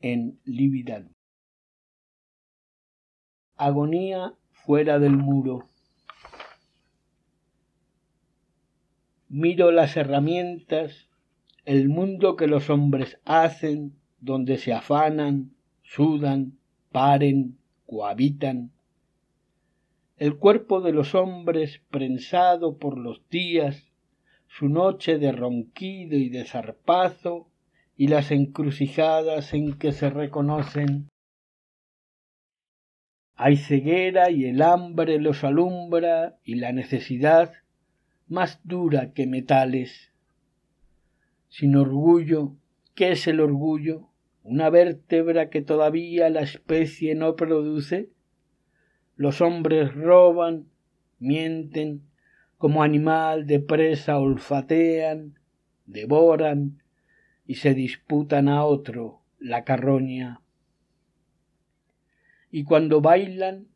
En 0.00 0.38
lividad. 0.44 1.04
Agonía 3.56 4.34
fuera 4.52 4.98
del 4.98 5.16
muro. 5.16 5.68
miro 9.28 9.70
las 9.70 9.96
herramientas, 9.96 11.08
el 11.64 11.88
mundo 11.88 12.36
que 12.36 12.46
los 12.46 12.70
hombres 12.70 13.20
hacen, 13.24 13.94
donde 14.20 14.56
se 14.56 14.72
afanan, 14.72 15.52
sudan, 15.82 16.58
paren, 16.90 17.58
cohabitan. 17.86 18.72
El 20.18 20.36
cuerpo 20.36 20.80
de 20.80 20.92
los 20.92 21.14
hombres 21.14 21.80
prensado 21.90 22.78
por 22.78 22.98
los 22.98 23.28
días, 23.28 23.92
su 24.48 24.68
noche 24.68 25.16
de 25.16 25.30
ronquido 25.30 26.16
y 26.16 26.28
de 26.28 26.44
zarpazo, 26.44 27.48
y 27.96 28.08
las 28.08 28.32
encrucijadas 28.32 29.54
en 29.54 29.78
que 29.78 29.92
se 29.92 30.10
reconocen. 30.10 31.08
Hay 33.36 33.56
ceguera 33.56 34.30
y 34.30 34.46
el 34.46 34.62
hambre 34.62 35.20
los 35.20 35.44
alumbra 35.44 36.38
y 36.42 36.56
la 36.56 36.72
necesidad 36.72 37.52
más 38.26 38.60
dura 38.64 39.12
que 39.12 39.28
metales. 39.28 40.12
Sin 41.48 41.76
orgullo, 41.76 42.56
¿qué 42.96 43.12
es 43.12 43.28
el 43.28 43.38
orgullo? 43.38 44.08
¿Una 44.42 44.68
vértebra 44.68 45.48
que 45.48 45.62
todavía 45.62 46.28
la 46.28 46.40
especie 46.40 47.14
no 47.14 47.36
produce? 47.36 48.10
Los 49.18 49.40
hombres 49.40 49.92
roban, 49.96 50.68
mienten, 51.18 52.02
como 52.56 52.84
animal 52.84 53.48
de 53.48 53.58
presa 53.58 54.16
olfatean, 54.20 55.40
devoran 55.86 56.84
y 57.44 57.56
se 57.56 57.74
disputan 57.74 58.48
a 58.48 58.64
otro 58.64 59.22
la 59.40 59.64
carroña. 59.64 60.40
Y 62.52 62.62
cuando 62.62 63.00
bailan, 63.00 63.66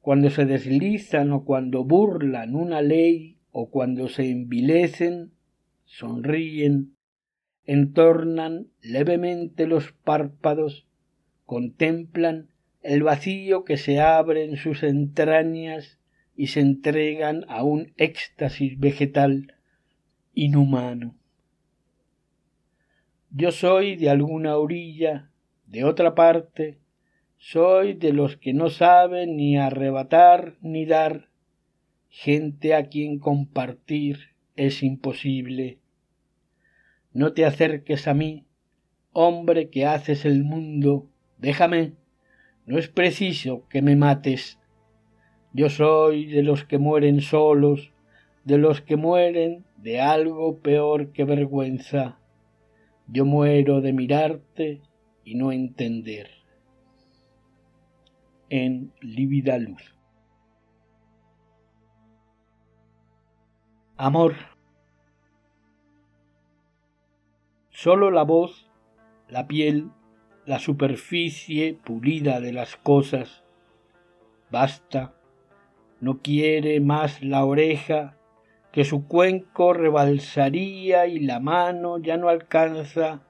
cuando 0.00 0.28
se 0.28 0.44
deslizan 0.44 1.30
o 1.30 1.44
cuando 1.44 1.84
burlan 1.84 2.56
una 2.56 2.82
ley 2.82 3.38
o 3.52 3.70
cuando 3.70 4.08
se 4.08 4.28
envilecen, 4.28 5.30
sonríen, 5.84 6.96
entornan 7.64 8.66
levemente 8.82 9.68
los 9.68 9.92
párpados, 9.92 10.88
contemplan 11.46 12.49
el 12.82 13.02
vacío 13.02 13.64
que 13.64 13.76
se 13.76 14.00
abre 14.00 14.44
en 14.44 14.56
sus 14.56 14.82
entrañas 14.82 15.98
y 16.36 16.48
se 16.48 16.60
entregan 16.60 17.44
a 17.48 17.62
un 17.62 17.92
éxtasis 17.96 18.78
vegetal 18.78 19.54
inhumano. 20.34 21.14
Yo 23.30 23.52
soy 23.52 23.96
de 23.96 24.10
alguna 24.10 24.56
orilla, 24.56 25.30
de 25.66 25.84
otra 25.84 26.14
parte, 26.14 26.78
soy 27.36 27.94
de 27.94 28.12
los 28.12 28.36
que 28.36 28.52
no 28.52 28.70
saben 28.70 29.36
ni 29.36 29.56
arrebatar 29.56 30.56
ni 30.60 30.84
dar, 30.84 31.28
gente 32.08 32.74
a 32.74 32.88
quien 32.88 33.18
compartir 33.18 34.34
es 34.56 34.82
imposible. 34.82 35.78
No 37.12 37.32
te 37.32 37.44
acerques 37.44 38.08
a 38.08 38.14
mí, 38.14 38.46
hombre 39.12 39.70
que 39.70 39.86
haces 39.86 40.24
el 40.24 40.42
mundo, 40.42 41.08
déjame, 41.38 41.99
no 42.66 42.78
es 42.78 42.88
preciso 42.88 43.66
que 43.68 43.82
me 43.82 43.96
mates. 43.96 44.58
Yo 45.52 45.68
soy 45.68 46.26
de 46.26 46.42
los 46.42 46.64
que 46.64 46.78
mueren 46.78 47.20
solos, 47.20 47.92
de 48.44 48.58
los 48.58 48.80
que 48.80 48.96
mueren 48.96 49.64
de 49.76 50.00
algo 50.00 50.58
peor 50.58 51.12
que 51.12 51.24
vergüenza. 51.24 52.18
Yo 53.08 53.24
muero 53.24 53.80
de 53.80 53.92
mirarte 53.92 54.82
y 55.24 55.34
no 55.34 55.52
entender. 55.52 56.30
En 58.48 58.92
lívida 59.00 59.58
luz. 59.58 59.96
Amor. 63.96 64.34
Solo 67.70 68.10
la 68.10 68.22
voz, 68.22 68.70
la 69.28 69.46
piel 69.46 69.90
la 70.50 70.58
superficie 70.58 71.74
pulida 71.74 72.40
de 72.40 72.52
las 72.52 72.74
cosas. 72.74 73.44
Basta, 74.50 75.14
no 76.00 76.18
quiere 76.22 76.80
más 76.80 77.22
la 77.22 77.44
oreja, 77.44 78.16
que 78.72 78.84
su 78.84 79.06
cuenco 79.06 79.74
rebalsaría 79.74 81.06
y 81.06 81.20
la 81.20 81.38
mano 81.38 81.98
ya 81.98 82.16
no 82.16 82.28
alcanza 82.28 83.20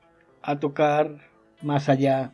a 0.40 0.60
tocar 0.60 1.18
más 1.60 1.90
allá. 1.90 2.32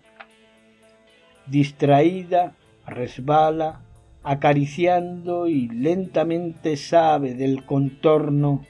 Distraída, 1.49 2.55
resbala, 2.87 3.81
acariciando 4.23 5.49
y 5.49 5.67
lentamente 5.67 6.77
sabe 6.77 7.35
del 7.35 7.65
contorno, 7.65 8.65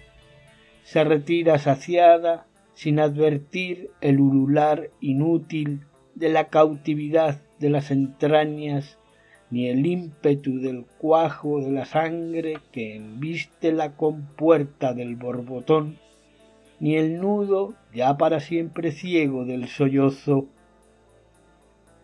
se 0.82 1.04
retira 1.04 1.58
saciada 1.58 2.46
sin 2.72 3.00
advertir 3.00 3.90
el 4.00 4.18
ulular 4.18 4.88
inútil 5.02 5.85
de 6.16 6.28
la 6.30 6.48
cautividad 6.48 7.40
de 7.60 7.70
las 7.70 7.92
entrañas 7.92 8.98
ni 9.50 9.68
el 9.68 9.86
ímpetu 9.86 10.58
del 10.58 10.84
cuajo 10.98 11.60
de 11.60 11.70
la 11.70 11.84
sangre 11.84 12.58
que 12.72 12.96
embiste 12.96 13.72
la 13.72 13.92
compuerta 13.92 14.92
del 14.92 15.14
borbotón, 15.14 15.98
ni 16.80 16.96
el 16.96 17.20
nudo 17.20 17.74
ya 17.94 18.16
para 18.16 18.40
siempre 18.40 18.90
ciego 18.90 19.44
del 19.44 19.68
sollozo. 19.68 20.46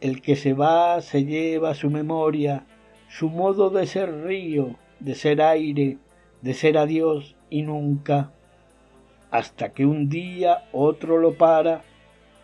El 0.01 0.22
que 0.22 0.37
se 0.37 0.53
va 0.53 1.01
se 1.01 1.25
lleva 1.25 1.75
su 1.75 1.90
memoria, 1.90 2.64
su 3.09 3.29
modo 3.29 3.70
de 3.70 3.87
ser 3.87 4.25
río, 4.25 4.77
de 5.01 5.16
ser 5.16 5.42
aire, 5.42 5.98
de 6.42 6.55
ser 6.55 6.79
adiós 6.79 7.35
y 7.51 7.62
nunca 7.62 8.31
hasta 9.33 9.72
que 9.72 9.87
un 9.87 10.11
día 10.11 10.64
otro 10.72 11.16
lo 11.16 11.38
para, 11.38 11.83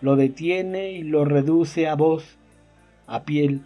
lo 0.01 0.17
detiene 0.17 0.93
y 0.93 1.03
lo 1.03 1.25
reduce 1.25 1.89
a 1.89 1.95
voz, 1.95 2.37
a 3.07 3.25
piel, 3.25 3.63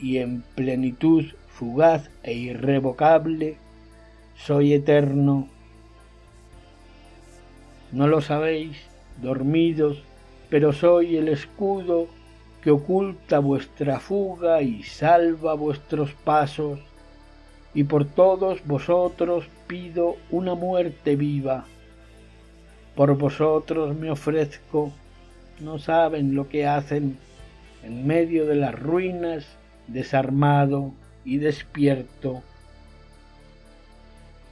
y 0.00 0.18
en 0.18 0.42
plenitud 0.54 1.24
fugaz 1.48 2.10
e 2.22 2.34
irrevocable 2.34 3.56
soy 4.36 4.72
eterno. 4.72 5.48
No 7.90 8.06
lo 8.06 8.20
sabéis, 8.20 8.78
dormidos, 9.20 10.02
pero 10.48 10.72
soy 10.72 11.16
el 11.16 11.28
escudo 11.28 12.06
que 12.62 12.70
oculta 12.70 13.38
vuestra 13.38 14.00
fuga 14.00 14.62
y 14.62 14.82
salva 14.82 15.54
vuestros 15.54 16.12
pasos, 16.12 16.80
y 17.74 17.84
por 17.84 18.04
todos 18.04 18.66
vosotros 18.66 19.44
pido 19.66 20.16
una 20.30 20.54
muerte 20.54 21.16
viva. 21.16 21.64
Por 22.96 23.16
vosotros 23.16 23.94
me 23.96 24.10
ofrezco, 24.10 24.92
no 25.60 25.78
saben 25.78 26.34
lo 26.34 26.48
que 26.48 26.66
hacen, 26.66 27.18
en 27.84 28.06
medio 28.06 28.46
de 28.46 28.56
las 28.56 28.74
ruinas, 28.78 29.46
desarmado 29.86 30.92
y 31.24 31.38
despierto. 31.38 32.42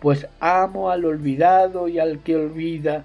Pues 0.01 0.29
amo 0.39 0.91
al 0.91 1.05
olvidado 1.05 1.89
y 1.89 1.99
al 1.99 2.21
que 2.21 2.37
olvida, 2.37 3.05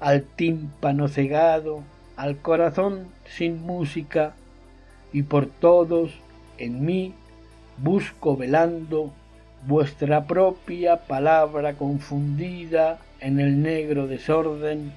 al 0.00 0.22
tímpano 0.22 1.08
cegado, 1.08 1.82
al 2.16 2.36
corazón 2.36 3.06
sin 3.26 3.62
música, 3.62 4.34
y 5.12 5.22
por 5.22 5.46
todos 5.46 6.12
en 6.58 6.84
mí 6.84 7.14
busco 7.78 8.36
velando 8.36 9.12
vuestra 9.66 10.26
propia 10.26 11.06
palabra 11.06 11.74
confundida 11.74 12.98
en 13.20 13.40
el 13.40 13.62
negro 13.62 14.06
desorden 14.06 14.92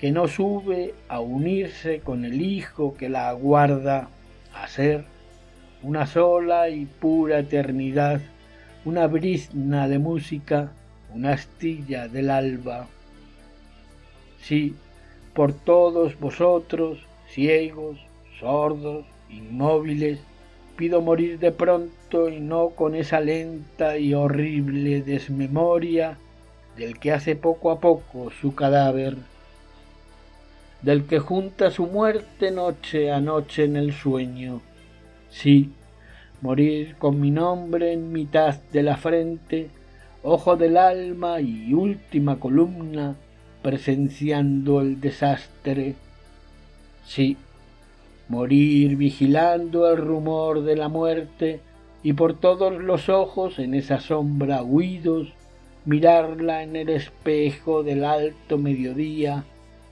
que 0.00 0.10
no 0.10 0.26
sube 0.26 0.94
a 1.08 1.20
unirse 1.20 2.00
con 2.00 2.24
el 2.24 2.42
Hijo 2.42 2.96
que 2.96 3.08
la 3.08 3.28
aguarda 3.28 4.08
a 4.52 4.66
ser 4.66 5.04
una 5.82 6.06
sola 6.06 6.68
y 6.68 6.86
pura 6.86 7.38
eternidad, 7.38 8.20
una 8.84 9.06
brizna 9.06 9.88
de 9.88 9.98
música, 9.98 10.72
una 11.14 11.32
astilla 11.32 12.08
del 12.08 12.30
alba. 12.30 12.86
Sí, 14.40 14.74
por 15.34 15.52
todos 15.52 16.18
vosotros, 16.18 16.98
ciegos, 17.32 17.98
sordos, 18.38 19.04
inmóviles, 19.30 20.20
pido 20.76 21.00
morir 21.00 21.38
de 21.38 21.50
pronto 21.50 22.28
y 22.28 22.40
no 22.40 22.70
con 22.70 22.94
esa 22.94 23.20
lenta 23.20 23.96
y 23.98 24.14
horrible 24.14 25.02
desmemoria 25.02 26.18
del 26.76 26.98
que 26.98 27.12
hace 27.12 27.36
poco 27.36 27.70
a 27.70 27.80
poco 27.80 28.30
su 28.30 28.54
cadáver, 28.54 29.16
del 30.82 31.04
que 31.04 31.18
junta 31.20 31.70
su 31.70 31.86
muerte 31.86 32.50
noche 32.50 33.10
a 33.10 33.20
noche 33.20 33.64
en 33.64 33.76
el 33.76 33.92
sueño. 33.92 34.60
Sí, 35.30 35.72
morir 36.42 36.96
con 36.98 37.20
mi 37.20 37.30
nombre 37.30 37.92
en 37.92 38.12
mitad 38.12 38.56
de 38.72 38.82
la 38.82 38.96
frente, 38.96 39.70
ojo 40.22 40.56
del 40.56 40.76
alma 40.76 41.40
y 41.40 41.72
última 41.72 42.38
columna, 42.38 43.16
presenciando 43.62 44.80
el 44.80 45.00
desastre. 45.00 45.94
Sí, 47.06 47.36
morir 48.28 48.96
vigilando 48.96 49.90
el 49.90 49.98
rumor 49.98 50.62
de 50.62 50.76
la 50.76 50.88
muerte 50.88 51.60
y 52.02 52.14
por 52.14 52.38
todos 52.38 52.72
los 52.72 53.08
ojos 53.08 53.58
en 53.58 53.74
esa 53.74 53.98
sombra 54.00 54.62
huidos, 54.62 55.32
mirarla 55.84 56.62
en 56.62 56.76
el 56.76 56.88
espejo 56.88 57.82
del 57.82 58.04
alto 58.04 58.56
mediodía, 58.58 59.44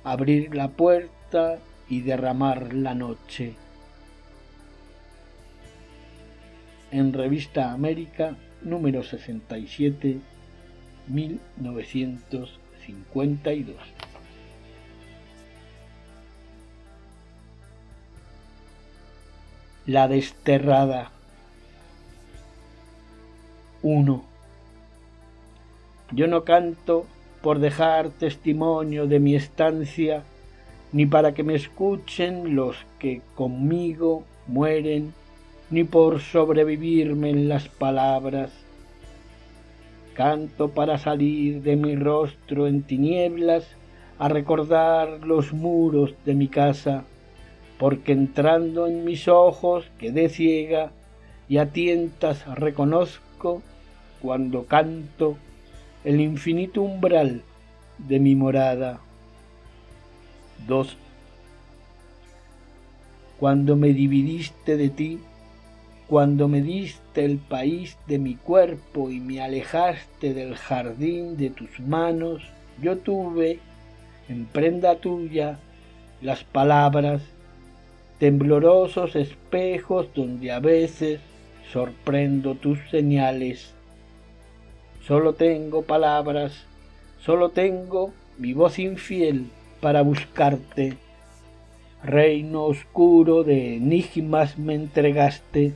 abrir 0.04 0.54
la 0.54 0.68
puerta 0.68 1.58
y 1.88 2.00
derramar 2.00 2.72
la 2.72 2.94
noche. 2.94 3.54
En 6.90 7.12
Revista 7.12 7.72
América, 7.72 8.36
número 8.62 9.02
67, 9.02 10.18
1952. 11.08 13.76
La 19.90 20.06
desterrada. 20.06 21.10
1. 23.82 24.22
Yo 26.12 26.26
no 26.28 26.44
canto 26.44 27.06
por 27.42 27.58
dejar 27.58 28.10
testimonio 28.10 29.08
de 29.08 29.18
mi 29.18 29.34
estancia, 29.34 30.22
ni 30.92 31.06
para 31.06 31.34
que 31.34 31.42
me 31.42 31.56
escuchen 31.56 32.54
los 32.54 32.76
que 33.00 33.20
conmigo 33.34 34.22
mueren, 34.46 35.12
ni 35.70 35.82
por 35.82 36.20
sobrevivirme 36.20 37.30
en 37.30 37.48
las 37.48 37.66
palabras. 37.68 38.52
Canto 40.14 40.68
para 40.68 40.98
salir 40.98 41.62
de 41.62 41.74
mi 41.74 41.96
rostro 41.96 42.68
en 42.68 42.84
tinieblas 42.84 43.66
a 44.20 44.28
recordar 44.28 45.26
los 45.26 45.52
muros 45.52 46.14
de 46.24 46.34
mi 46.34 46.46
casa, 46.46 47.02
porque 47.80 48.12
entrando 48.12 48.86
en 48.86 49.06
mis 49.06 49.26
ojos 49.26 49.90
quedé 49.98 50.28
ciega 50.28 50.92
y 51.48 51.56
a 51.56 51.72
tientas 51.72 52.46
reconozco 52.58 53.62
cuando 54.20 54.66
canto 54.66 55.38
el 56.04 56.20
infinito 56.20 56.82
umbral 56.82 57.40
de 57.96 58.20
mi 58.20 58.36
morada. 58.36 59.00
2. 60.68 60.94
Cuando 63.38 63.76
me 63.76 63.94
dividiste 63.94 64.76
de 64.76 64.90
ti, 64.90 65.18
cuando 66.06 66.48
me 66.48 66.60
diste 66.60 67.24
el 67.24 67.38
país 67.38 67.96
de 68.06 68.18
mi 68.18 68.34
cuerpo 68.34 69.08
y 69.10 69.20
me 69.20 69.40
alejaste 69.40 70.34
del 70.34 70.54
jardín 70.54 71.38
de 71.38 71.48
tus 71.48 71.80
manos, 71.80 72.42
yo 72.82 72.98
tuve 72.98 73.58
en 74.28 74.44
prenda 74.44 74.96
tuya 74.96 75.58
las 76.20 76.44
palabras, 76.44 77.22
temblorosos 78.20 79.16
espejos 79.16 80.06
donde 80.14 80.52
a 80.52 80.60
veces 80.60 81.18
sorprendo 81.72 82.54
tus 82.54 82.78
señales 82.90 83.74
Solo 85.10 85.32
tengo 85.32 85.82
palabras, 85.82 86.66
solo 87.18 87.48
tengo 87.48 88.12
mi 88.38 88.52
voz 88.52 88.78
infiel 88.78 89.46
para 89.80 90.02
buscarte. 90.02 90.98
Reino 92.04 92.64
oscuro 92.64 93.42
de 93.42 93.76
enigmas 93.76 94.58
me 94.58 94.74
entregaste, 94.74 95.72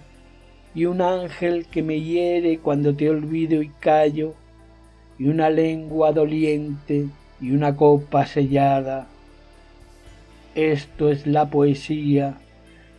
y 0.75 0.85
un 0.85 1.01
ángel 1.01 1.67
que 1.67 1.83
me 1.83 2.01
hiere 2.01 2.59
cuando 2.59 2.95
te 2.95 3.09
olvido 3.09 3.63
y 3.63 3.71
callo, 3.81 4.35
y 5.19 5.29
una 5.29 5.49
lengua 5.49 6.13
doliente 6.13 7.07
y 7.41 7.51
una 7.53 7.75
copa 7.75 8.27
sellada. 8.27 9.09
Esto 10.55 11.11
es 11.11 11.27
la 11.27 11.51
poesía, 11.51 12.35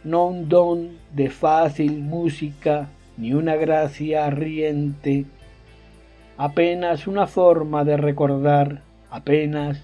no 0.03 0.27
un 0.27 0.49
don 0.49 0.97
de 1.13 1.29
fácil 1.29 1.99
música, 2.01 2.89
ni 3.17 3.33
una 3.33 3.55
gracia 3.55 4.25
arriente 4.25 5.25
apenas 6.37 7.07
una 7.07 7.27
forma 7.27 7.83
de 7.83 7.97
recordar, 7.97 8.81
apenas 9.09 9.81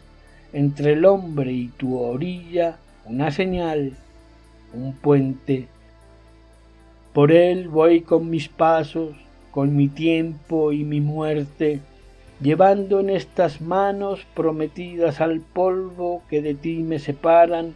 entre 0.54 0.94
el 0.94 1.06
hombre 1.06 1.52
y 1.52 1.68
tu 1.70 1.98
orilla 1.98 2.78
una 3.06 3.32
señal, 3.32 3.94
un 4.74 4.94
puente. 4.94 5.68
Por 7.14 7.32
él 7.32 7.68
voy 7.68 8.02
con 8.02 8.30
mis 8.30 8.48
pasos, 8.48 9.16
con 9.52 9.76
mi 9.76 9.88
tiempo 9.88 10.72
y 10.72 10.84
mi 10.84 11.02
muerte, 11.02 11.82
llevando 12.42 13.00
en 13.00 13.10
estas 13.10 13.62
manos 13.62 14.26
prometidas 14.34 15.22
al 15.22 15.42
polvo 15.42 16.24
que 16.30 16.42
de 16.42 16.56
ti 16.56 16.78
me 16.78 17.00
separan, 17.00 17.76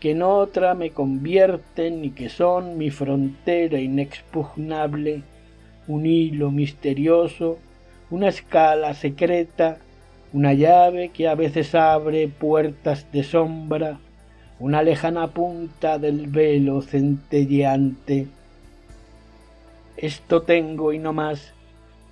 que 0.00 0.12
en 0.12 0.22
otra 0.22 0.74
me 0.74 0.90
convierten 0.90 2.04
y 2.04 2.10
que 2.10 2.28
son 2.28 2.78
mi 2.78 2.90
frontera 2.90 3.80
inexpugnable, 3.80 5.22
un 5.88 6.06
hilo 6.06 6.50
misterioso 6.50 7.58
una 8.10 8.28
escala 8.28 8.94
secreta, 8.94 9.78
una 10.32 10.54
llave 10.54 11.10
que 11.10 11.28
a 11.28 11.34
veces 11.34 11.74
abre 11.74 12.28
puertas 12.28 13.10
de 13.12 13.22
sombra, 13.22 13.98
una 14.58 14.82
lejana 14.82 15.28
punta 15.28 15.98
del 15.98 16.26
velo 16.26 16.80
centelleante. 16.80 18.26
Esto 19.96 20.42
tengo 20.42 20.92
y 20.92 20.98
no 20.98 21.12
más, 21.12 21.52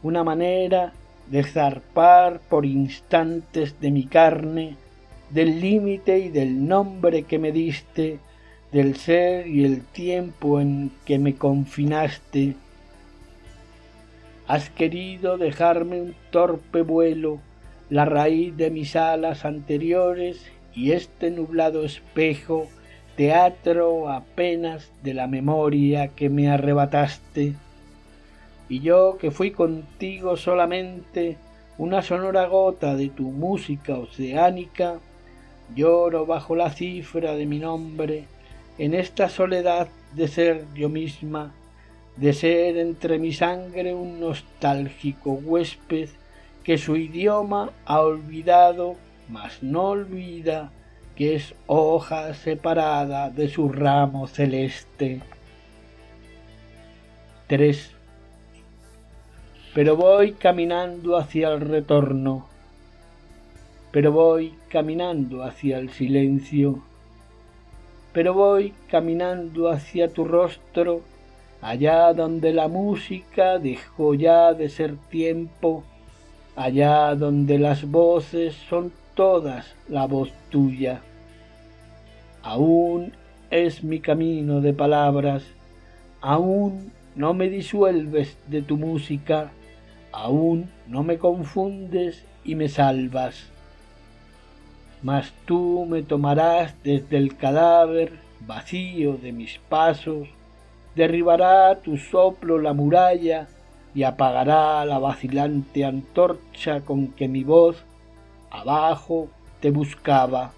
una 0.02 0.22
manera 0.22 0.92
de 1.30 1.42
zarpar 1.42 2.40
por 2.48 2.64
instantes 2.66 3.80
de 3.80 3.90
mi 3.90 4.04
carne, 4.04 4.76
del 5.30 5.60
límite 5.60 6.18
y 6.18 6.28
del 6.28 6.66
nombre 6.66 7.24
que 7.24 7.38
me 7.38 7.52
diste, 7.52 8.18
del 8.72 8.96
ser 8.96 9.46
y 9.46 9.64
el 9.64 9.82
tiempo 9.82 10.60
en 10.60 10.90
que 11.04 11.18
me 11.18 11.34
confinaste, 11.34 12.54
Has 14.48 14.70
querido 14.70 15.38
dejarme 15.38 16.00
un 16.00 16.14
torpe 16.30 16.82
vuelo, 16.82 17.40
la 17.90 18.04
raíz 18.04 18.56
de 18.56 18.70
mis 18.70 18.94
alas 18.94 19.44
anteriores 19.44 20.40
y 20.72 20.92
este 20.92 21.32
nublado 21.32 21.84
espejo, 21.84 22.68
teatro 23.16 24.08
apenas 24.08 24.92
de 25.02 25.14
la 25.14 25.26
memoria 25.26 26.08
que 26.08 26.28
me 26.28 26.48
arrebataste. 26.48 27.54
Y 28.68 28.80
yo 28.80 29.16
que 29.18 29.30
fui 29.30 29.50
contigo 29.50 30.36
solamente 30.36 31.36
una 31.78 32.02
sonora 32.02 32.46
gota 32.46 32.96
de 32.96 33.08
tu 33.10 33.24
música 33.24 33.98
oceánica, 33.98 34.98
lloro 35.74 36.26
bajo 36.26 36.56
la 36.56 36.70
cifra 36.70 37.34
de 37.34 37.46
mi 37.46 37.58
nombre 37.58 38.24
en 38.78 38.94
esta 38.94 39.28
soledad 39.28 39.88
de 40.14 40.28
ser 40.28 40.64
yo 40.74 40.88
misma 40.88 41.52
de 42.16 42.32
ser 42.32 42.78
entre 42.78 43.18
mi 43.18 43.32
sangre 43.32 43.94
un 43.94 44.20
nostálgico 44.20 45.32
huésped 45.32 46.08
que 46.64 46.78
su 46.78 46.96
idioma 46.96 47.70
ha 47.84 48.00
olvidado, 48.00 48.96
mas 49.28 49.62
no 49.62 49.90
olvida 49.90 50.72
que 51.14 51.36
es 51.36 51.54
hoja 51.66 52.34
separada 52.34 53.30
de 53.30 53.48
su 53.48 53.68
ramo 53.68 54.26
celeste. 54.26 55.20
3. 57.46 57.95
Pero 59.76 59.94
voy 59.94 60.32
caminando 60.32 61.18
hacia 61.18 61.52
el 61.52 61.60
retorno, 61.60 62.46
pero 63.92 64.10
voy 64.10 64.54
caminando 64.70 65.42
hacia 65.42 65.76
el 65.76 65.90
silencio, 65.90 66.82
pero 68.14 68.32
voy 68.32 68.72
caminando 68.88 69.68
hacia 69.68 70.08
tu 70.08 70.24
rostro 70.24 71.02
allá 71.60 72.14
donde 72.14 72.54
la 72.54 72.68
música 72.68 73.58
dejó 73.58 74.14
ya 74.14 74.54
de 74.54 74.70
ser 74.70 74.96
tiempo, 75.10 75.84
allá 76.56 77.14
donde 77.14 77.58
las 77.58 77.84
voces 77.84 78.54
son 78.70 78.92
todas 79.14 79.74
la 79.90 80.06
voz 80.06 80.32
tuya. 80.48 81.02
Aún 82.42 83.12
es 83.50 83.84
mi 83.84 84.00
camino 84.00 84.62
de 84.62 84.72
palabras, 84.72 85.42
aún 86.22 86.92
no 87.14 87.34
me 87.34 87.50
disuelves 87.50 88.38
de 88.46 88.62
tu 88.62 88.78
música, 88.78 89.50
aún 90.16 90.70
no 90.88 91.02
me 91.02 91.18
confundes 91.18 92.24
y 92.42 92.54
me 92.54 92.68
salvas. 92.68 93.50
Mas 95.02 95.32
tú 95.44 95.86
me 95.86 96.02
tomarás 96.02 96.74
desde 96.82 97.18
el 97.18 97.36
cadáver 97.36 98.12
vacío 98.40 99.18
de 99.18 99.32
mis 99.32 99.58
pasos 99.68 100.28
derribará 100.94 101.74
tu 101.82 101.98
soplo 101.98 102.58
la 102.58 102.72
muralla 102.72 103.46
y 103.94 104.04
apagará 104.04 104.84
la 104.86 104.98
vacilante 104.98 105.84
antorcha 105.84 106.80
con 106.80 107.08
que 107.08 107.28
mi 107.28 107.44
voz 107.44 107.84
abajo 108.50 109.28
te 109.60 109.70
buscaba. 109.70 110.52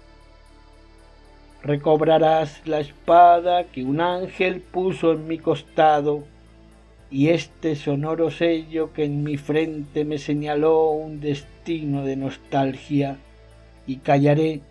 Recobrarás 1.63 2.61
la 2.65 2.79
espada 2.79 3.65
que 3.65 3.83
un 3.83 3.99
ángel 3.99 4.61
puso 4.61 5.11
en 5.11 5.27
mi 5.27 5.37
costado 5.37 6.23
y 7.11 7.29
este 7.29 7.75
sonoro 7.75 8.31
sello 8.31 8.93
que 8.93 9.05
en 9.05 9.23
mi 9.23 9.37
frente 9.37 10.05
me 10.05 10.17
señaló 10.17 10.91
un 10.91 11.19
destino 11.19 12.03
de 12.03 12.15
nostalgia 12.15 13.17
y 13.87 13.97
callaré, 13.97 14.61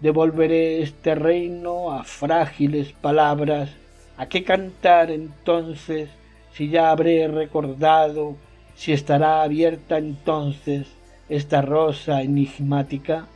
devolveré 0.00 0.82
este 0.82 1.14
reino 1.14 1.92
a 1.92 2.04
frágiles 2.04 2.92
palabras 2.92 3.70
¿A 4.16 4.26
qué 4.26 4.44
cantar 4.44 5.10
entonces 5.10 6.08
si 6.52 6.68
ya 6.68 6.90
habré 6.90 7.26
recordado, 7.26 8.36
si 8.76 8.92
estará 8.92 9.42
abierta 9.42 9.98
entonces 9.98 10.86
esta 11.28 11.62
rosa 11.62 12.22
enigmática? 12.22 13.26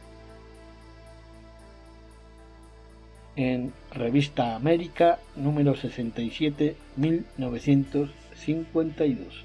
En 3.34 3.72
Revista 3.92 4.54
América, 4.54 5.18
número 5.34 5.74
67, 5.74 6.76
1952. 8.46 9.44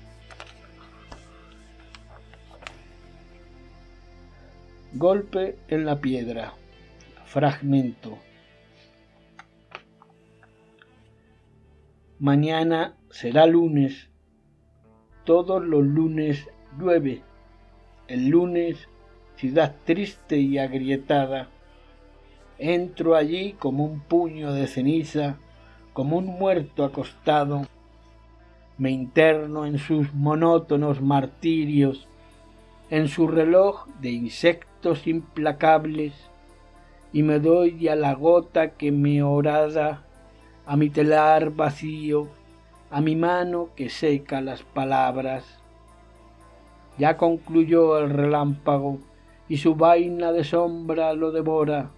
Golpe 4.93 5.57
en 5.67 5.85
la 5.85 5.99
piedra. 5.99 6.53
Fragmento. 7.25 8.19
Mañana 12.19 12.95
será 13.09 13.45
lunes 13.47 14.09
todos 15.23 15.63
los 15.63 15.83
lunes 15.83 16.49
llueve. 16.77 17.21
El 18.07 18.27
lunes, 18.27 18.89
ciudad 19.37 19.75
triste 19.85 20.37
y 20.37 20.57
agrietada. 20.57 21.49
Entro 22.57 23.15
allí 23.15 23.53
como 23.53 23.85
un 23.85 24.01
puño 24.01 24.51
de 24.51 24.67
ceniza, 24.67 25.37
como 25.93 26.17
un 26.17 26.25
muerto 26.25 26.83
acostado. 26.83 27.65
Me 28.77 28.89
interno 28.89 29.65
en 29.65 29.77
sus 29.77 30.13
monótonos 30.13 31.01
martirios, 31.01 32.07
en 32.89 33.07
su 33.07 33.27
reloj 33.27 33.87
de 34.01 34.11
insectos 34.11 35.07
implacables, 35.07 36.13
y 37.11 37.21
me 37.21 37.39
doy 37.39 37.87
a 37.87 37.95
la 37.95 38.13
gota 38.15 38.71
que 38.71 38.91
me 38.91 39.21
orada, 39.21 40.03
a 40.65 40.75
mi 40.75 40.89
telar 40.89 41.51
vacío, 41.51 42.27
a 42.89 43.01
mi 43.01 43.15
mano 43.15 43.69
que 43.75 43.89
seca 43.89 44.41
las 44.41 44.63
palabras. 44.63 45.59
Ya 46.97 47.17
concluyó 47.17 47.99
el 47.99 48.09
relámpago 48.09 48.99
y 49.47 49.57
su 49.57 49.75
vaina 49.75 50.31
de 50.31 50.43
sombra 50.43 51.13
lo 51.13 51.31
devora. 51.31 51.91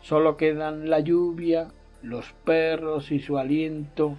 Solo 0.00 0.36
quedan 0.36 0.88
la 0.88 1.00
lluvia, 1.00 1.68
los 2.02 2.32
perros 2.44 3.12
y 3.12 3.20
su 3.20 3.38
aliento, 3.38 4.16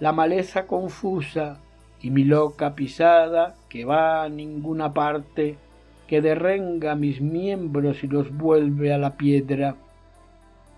la 0.00 0.12
maleza 0.12 0.66
confusa 0.66 1.58
y 2.00 2.10
mi 2.10 2.24
loca 2.24 2.74
pisada 2.74 3.56
que 3.68 3.84
va 3.84 4.22
a 4.22 4.28
ninguna 4.28 4.94
parte, 4.94 5.56
que 6.06 6.20
derrenga 6.22 6.94
mis 6.94 7.20
miembros 7.20 8.02
y 8.04 8.06
los 8.06 8.36
vuelve 8.36 8.92
a 8.92 8.98
la 8.98 9.16
piedra. 9.16 9.76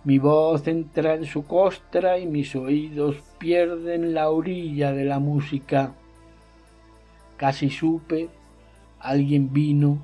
Mi 0.02 0.18
voz 0.18 0.66
entra 0.66 1.14
en 1.14 1.26
su 1.26 1.46
costra 1.46 2.18
y 2.18 2.26
mis 2.26 2.56
oídos 2.56 3.16
pierden 3.38 4.14
la 4.14 4.30
orilla 4.30 4.92
de 4.92 5.04
la 5.04 5.18
música. 5.18 5.92
Casi 7.36 7.68
supe, 7.70 8.28
alguien 8.98 9.52
vino, 9.52 9.98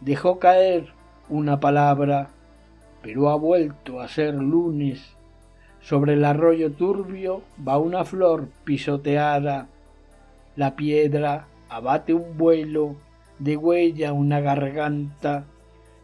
dejó 0.00 0.38
caer 0.38 0.92
una 1.28 1.60
palabra, 1.60 2.30
pero 3.02 3.28
ha 3.28 3.36
vuelto 3.36 4.00
a 4.00 4.08
ser 4.08 4.34
lunes. 4.34 5.15
Sobre 5.86 6.14
el 6.14 6.24
arroyo 6.24 6.72
turbio 6.72 7.42
va 7.66 7.78
una 7.78 8.04
flor 8.04 8.48
pisoteada. 8.64 9.68
La 10.56 10.74
piedra 10.74 11.46
abate 11.68 12.12
un 12.12 12.36
vuelo, 12.36 12.96
degüella 13.38 14.12
una 14.12 14.40
garganta 14.40 15.44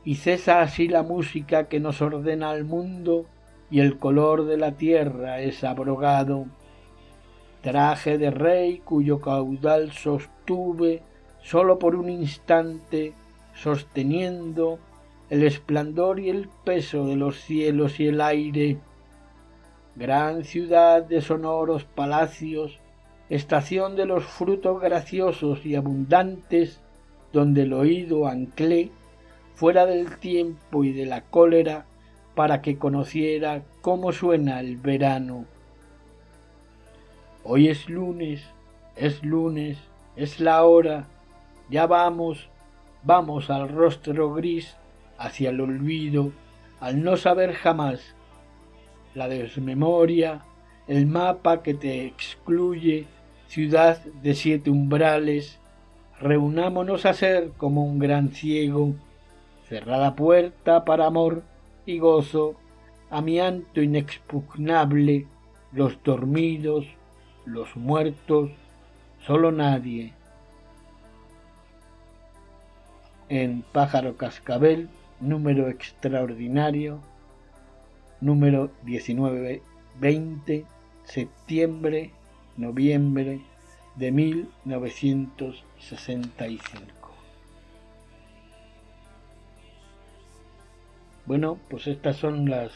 y 0.04 0.14
cesa 0.14 0.60
así 0.60 0.86
la 0.86 1.02
música 1.02 1.64
que 1.64 1.80
nos 1.80 2.00
ordena 2.00 2.50
al 2.50 2.62
mundo 2.64 3.26
y 3.72 3.80
el 3.80 3.98
color 3.98 4.44
de 4.44 4.56
la 4.56 4.76
tierra 4.76 5.40
es 5.40 5.64
abrogado. 5.64 6.46
Traje 7.60 8.18
de 8.18 8.30
rey 8.30 8.82
cuyo 8.84 9.20
caudal 9.20 9.90
sostuve 9.90 11.02
sólo 11.42 11.80
por 11.80 11.96
un 11.96 12.08
instante, 12.08 13.14
sosteniendo 13.52 14.78
el 15.28 15.42
esplendor 15.42 16.20
y 16.20 16.28
el 16.28 16.48
peso 16.62 17.04
de 17.04 17.16
los 17.16 17.40
cielos 17.40 17.98
y 17.98 18.06
el 18.06 18.20
aire. 18.20 18.78
Gran 19.94 20.44
ciudad 20.44 21.02
de 21.02 21.20
sonoros 21.20 21.84
palacios, 21.84 22.78
estación 23.28 23.94
de 23.94 24.06
los 24.06 24.24
frutos 24.24 24.80
graciosos 24.80 25.66
y 25.66 25.74
abundantes, 25.74 26.80
donde 27.32 27.62
el 27.62 27.72
oído 27.74 28.26
anclé 28.26 28.90
fuera 29.54 29.84
del 29.84 30.18
tiempo 30.18 30.84
y 30.84 30.92
de 30.92 31.06
la 31.06 31.22
cólera, 31.22 31.84
para 32.34 32.62
que 32.62 32.78
conociera 32.78 33.62
cómo 33.82 34.12
suena 34.12 34.60
el 34.60 34.78
verano. 34.78 35.44
Hoy 37.44 37.68
es 37.68 37.90
lunes, 37.90 38.42
es 38.96 39.22
lunes, 39.22 39.78
es 40.16 40.40
la 40.40 40.64
hora, 40.64 41.06
ya 41.68 41.86
vamos, 41.86 42.48
vamos 43.02 43.50
al 43.50 43.68
rostro 43.68 44.32
gris, 44.32 44.76
hacia 45.18 45.50
el 45.50 45.60
olvido, 45.60 46.32
al 46.80 47.02
no 47.02 47.16
saber 47.16 47.52
jamás, 47.52 48.14
la 49.14 49.28
desmemoria, 49.28 50.44
el 50.86 51.06
mapa 51.06 51.62
que 51.62 51.74
te 51.74 52.06
excluye, 52.06 53.06
ciudad 53.46 54.02
de 54.22 54.34
siete 54.34 54.70
umbrales, 54.70 55.58
reunámonos 56.20 57.04
a 57.06 57.14
ser 57.14 57.50
como 57.56 57.84
un 57.84 57.98
gran 57.98 58.30
ciego, 58.30 58.94
cerrada 59.68 60.14
puerta 60.14 60.84
para 60.84 61.06
amor 61.06 61.42
y 61.86 61.98
gozo, 61.98 62.54
amianto 63.10 63.82
inexpugnable, 63.82 65.26
los 65.72 66.02
dormidos, 66.02 66.86
los 67.44 67.76
muertos, 67.76 68.50
solo 69.26 69.52
nadie. 69.52 70.12
En 73.28 73.62
Pájaro 73.72 74.16
Cascabel, 74.16 74.88
número 75.20 75.68
extraordinario, 75.68 77.00
número 78.22 78.70
1920, 78.84 80.64
septiembre, 81.04 82.12
noviembre 82.56 83.42
de 83.96 84.12
1965. 84.12 86.92
Bueno, 91.26 91.58
pues 91.68 91.86
estas 91.86 92.16
son 92.16 92.48
las 92.48 92.72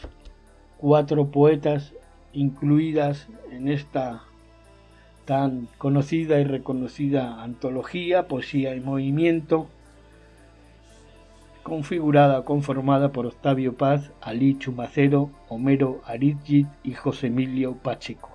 cuatro 0.77 1.31
poetas 1.31 1.95
incluidas 2.33 3.27
en 3.51 3.67
esta 3.67 4.21
tan 5.25 5.67
conocida 5.77 6.39
y 6.39 6.45
reconocida 6.45 7.43
antología, 7.43 8.29
Poesía 8.29 8.73
y 8.75 8.79
Movimiento, 8.79 9.67
configurada, 11.67 12.45
conformada 12.45 13.11
por 13.11 13.25
Octavio 13.25 13.75
Paz, 13.75 14.13
Ali 14.21 14.57
Chumacero, 14.57 15.29
Homero 15.49 15.99
Arizgit 16.05 16.65
y 16.81 16.93
José 16.93 17.27
Emilio 17.27 17.75
Pacheco. 17.75 18.29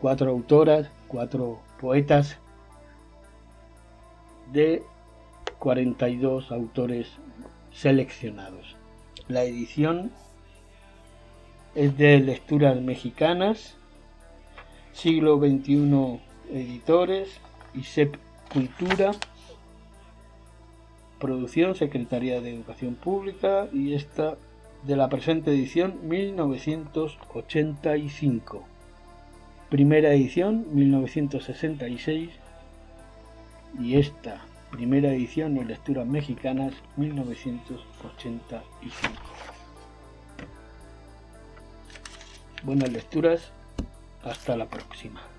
Cuatro 0.00 0.32
autoras, 0.32 0.90
cuatro 1.06 1.60
poetas 1.80 2.38
de 4.52 4.82
42 5.60 6.50
autores 6.50 7.06
seleccionados. 7.70 8.74
La 9.28 9.44
edición 9.44 10.10
es 11.76 11.96
de 11.96 12.18
Lecturas 12.18 12.80
Mexicanas, 12.80 13.76
siglo 14.92 15.38
XXI 15.38 16.20
Editores 16.50 17.40
y 17.74 17.84
SEP 17.84 18.16
Cultura, 18.52 19.12
producción 21.22 21.74
Secretaría 21.76 22.40
de 22.40 22.52
Educación 22.52 22.96
Pública 22.96 23.68
y 23.72 23.94
esta 23.94 24.36
de 24.82 24.96
la 24.96 25.08
presente 25.08 25.52
edición 25.52 26.08
1985. 26.08 28.64
Primera 29.70 30.12
edición 30.12 30.66
1966 30.74 32.30
y 33.80 33.98
esta 33.98 34.40
primera 34.72 35.12
edición 35.12 35.56
en 35.58 35.68
Lecturas 35.68 36.08
Mexicanas 36.08 36.74
1985. 36.96 39.12
Buenas 42.64 42.90
lecturas, 42.90 43.52
hasta 44.24 44.56
la 44.56 44.66
próxima. 44.66 45.31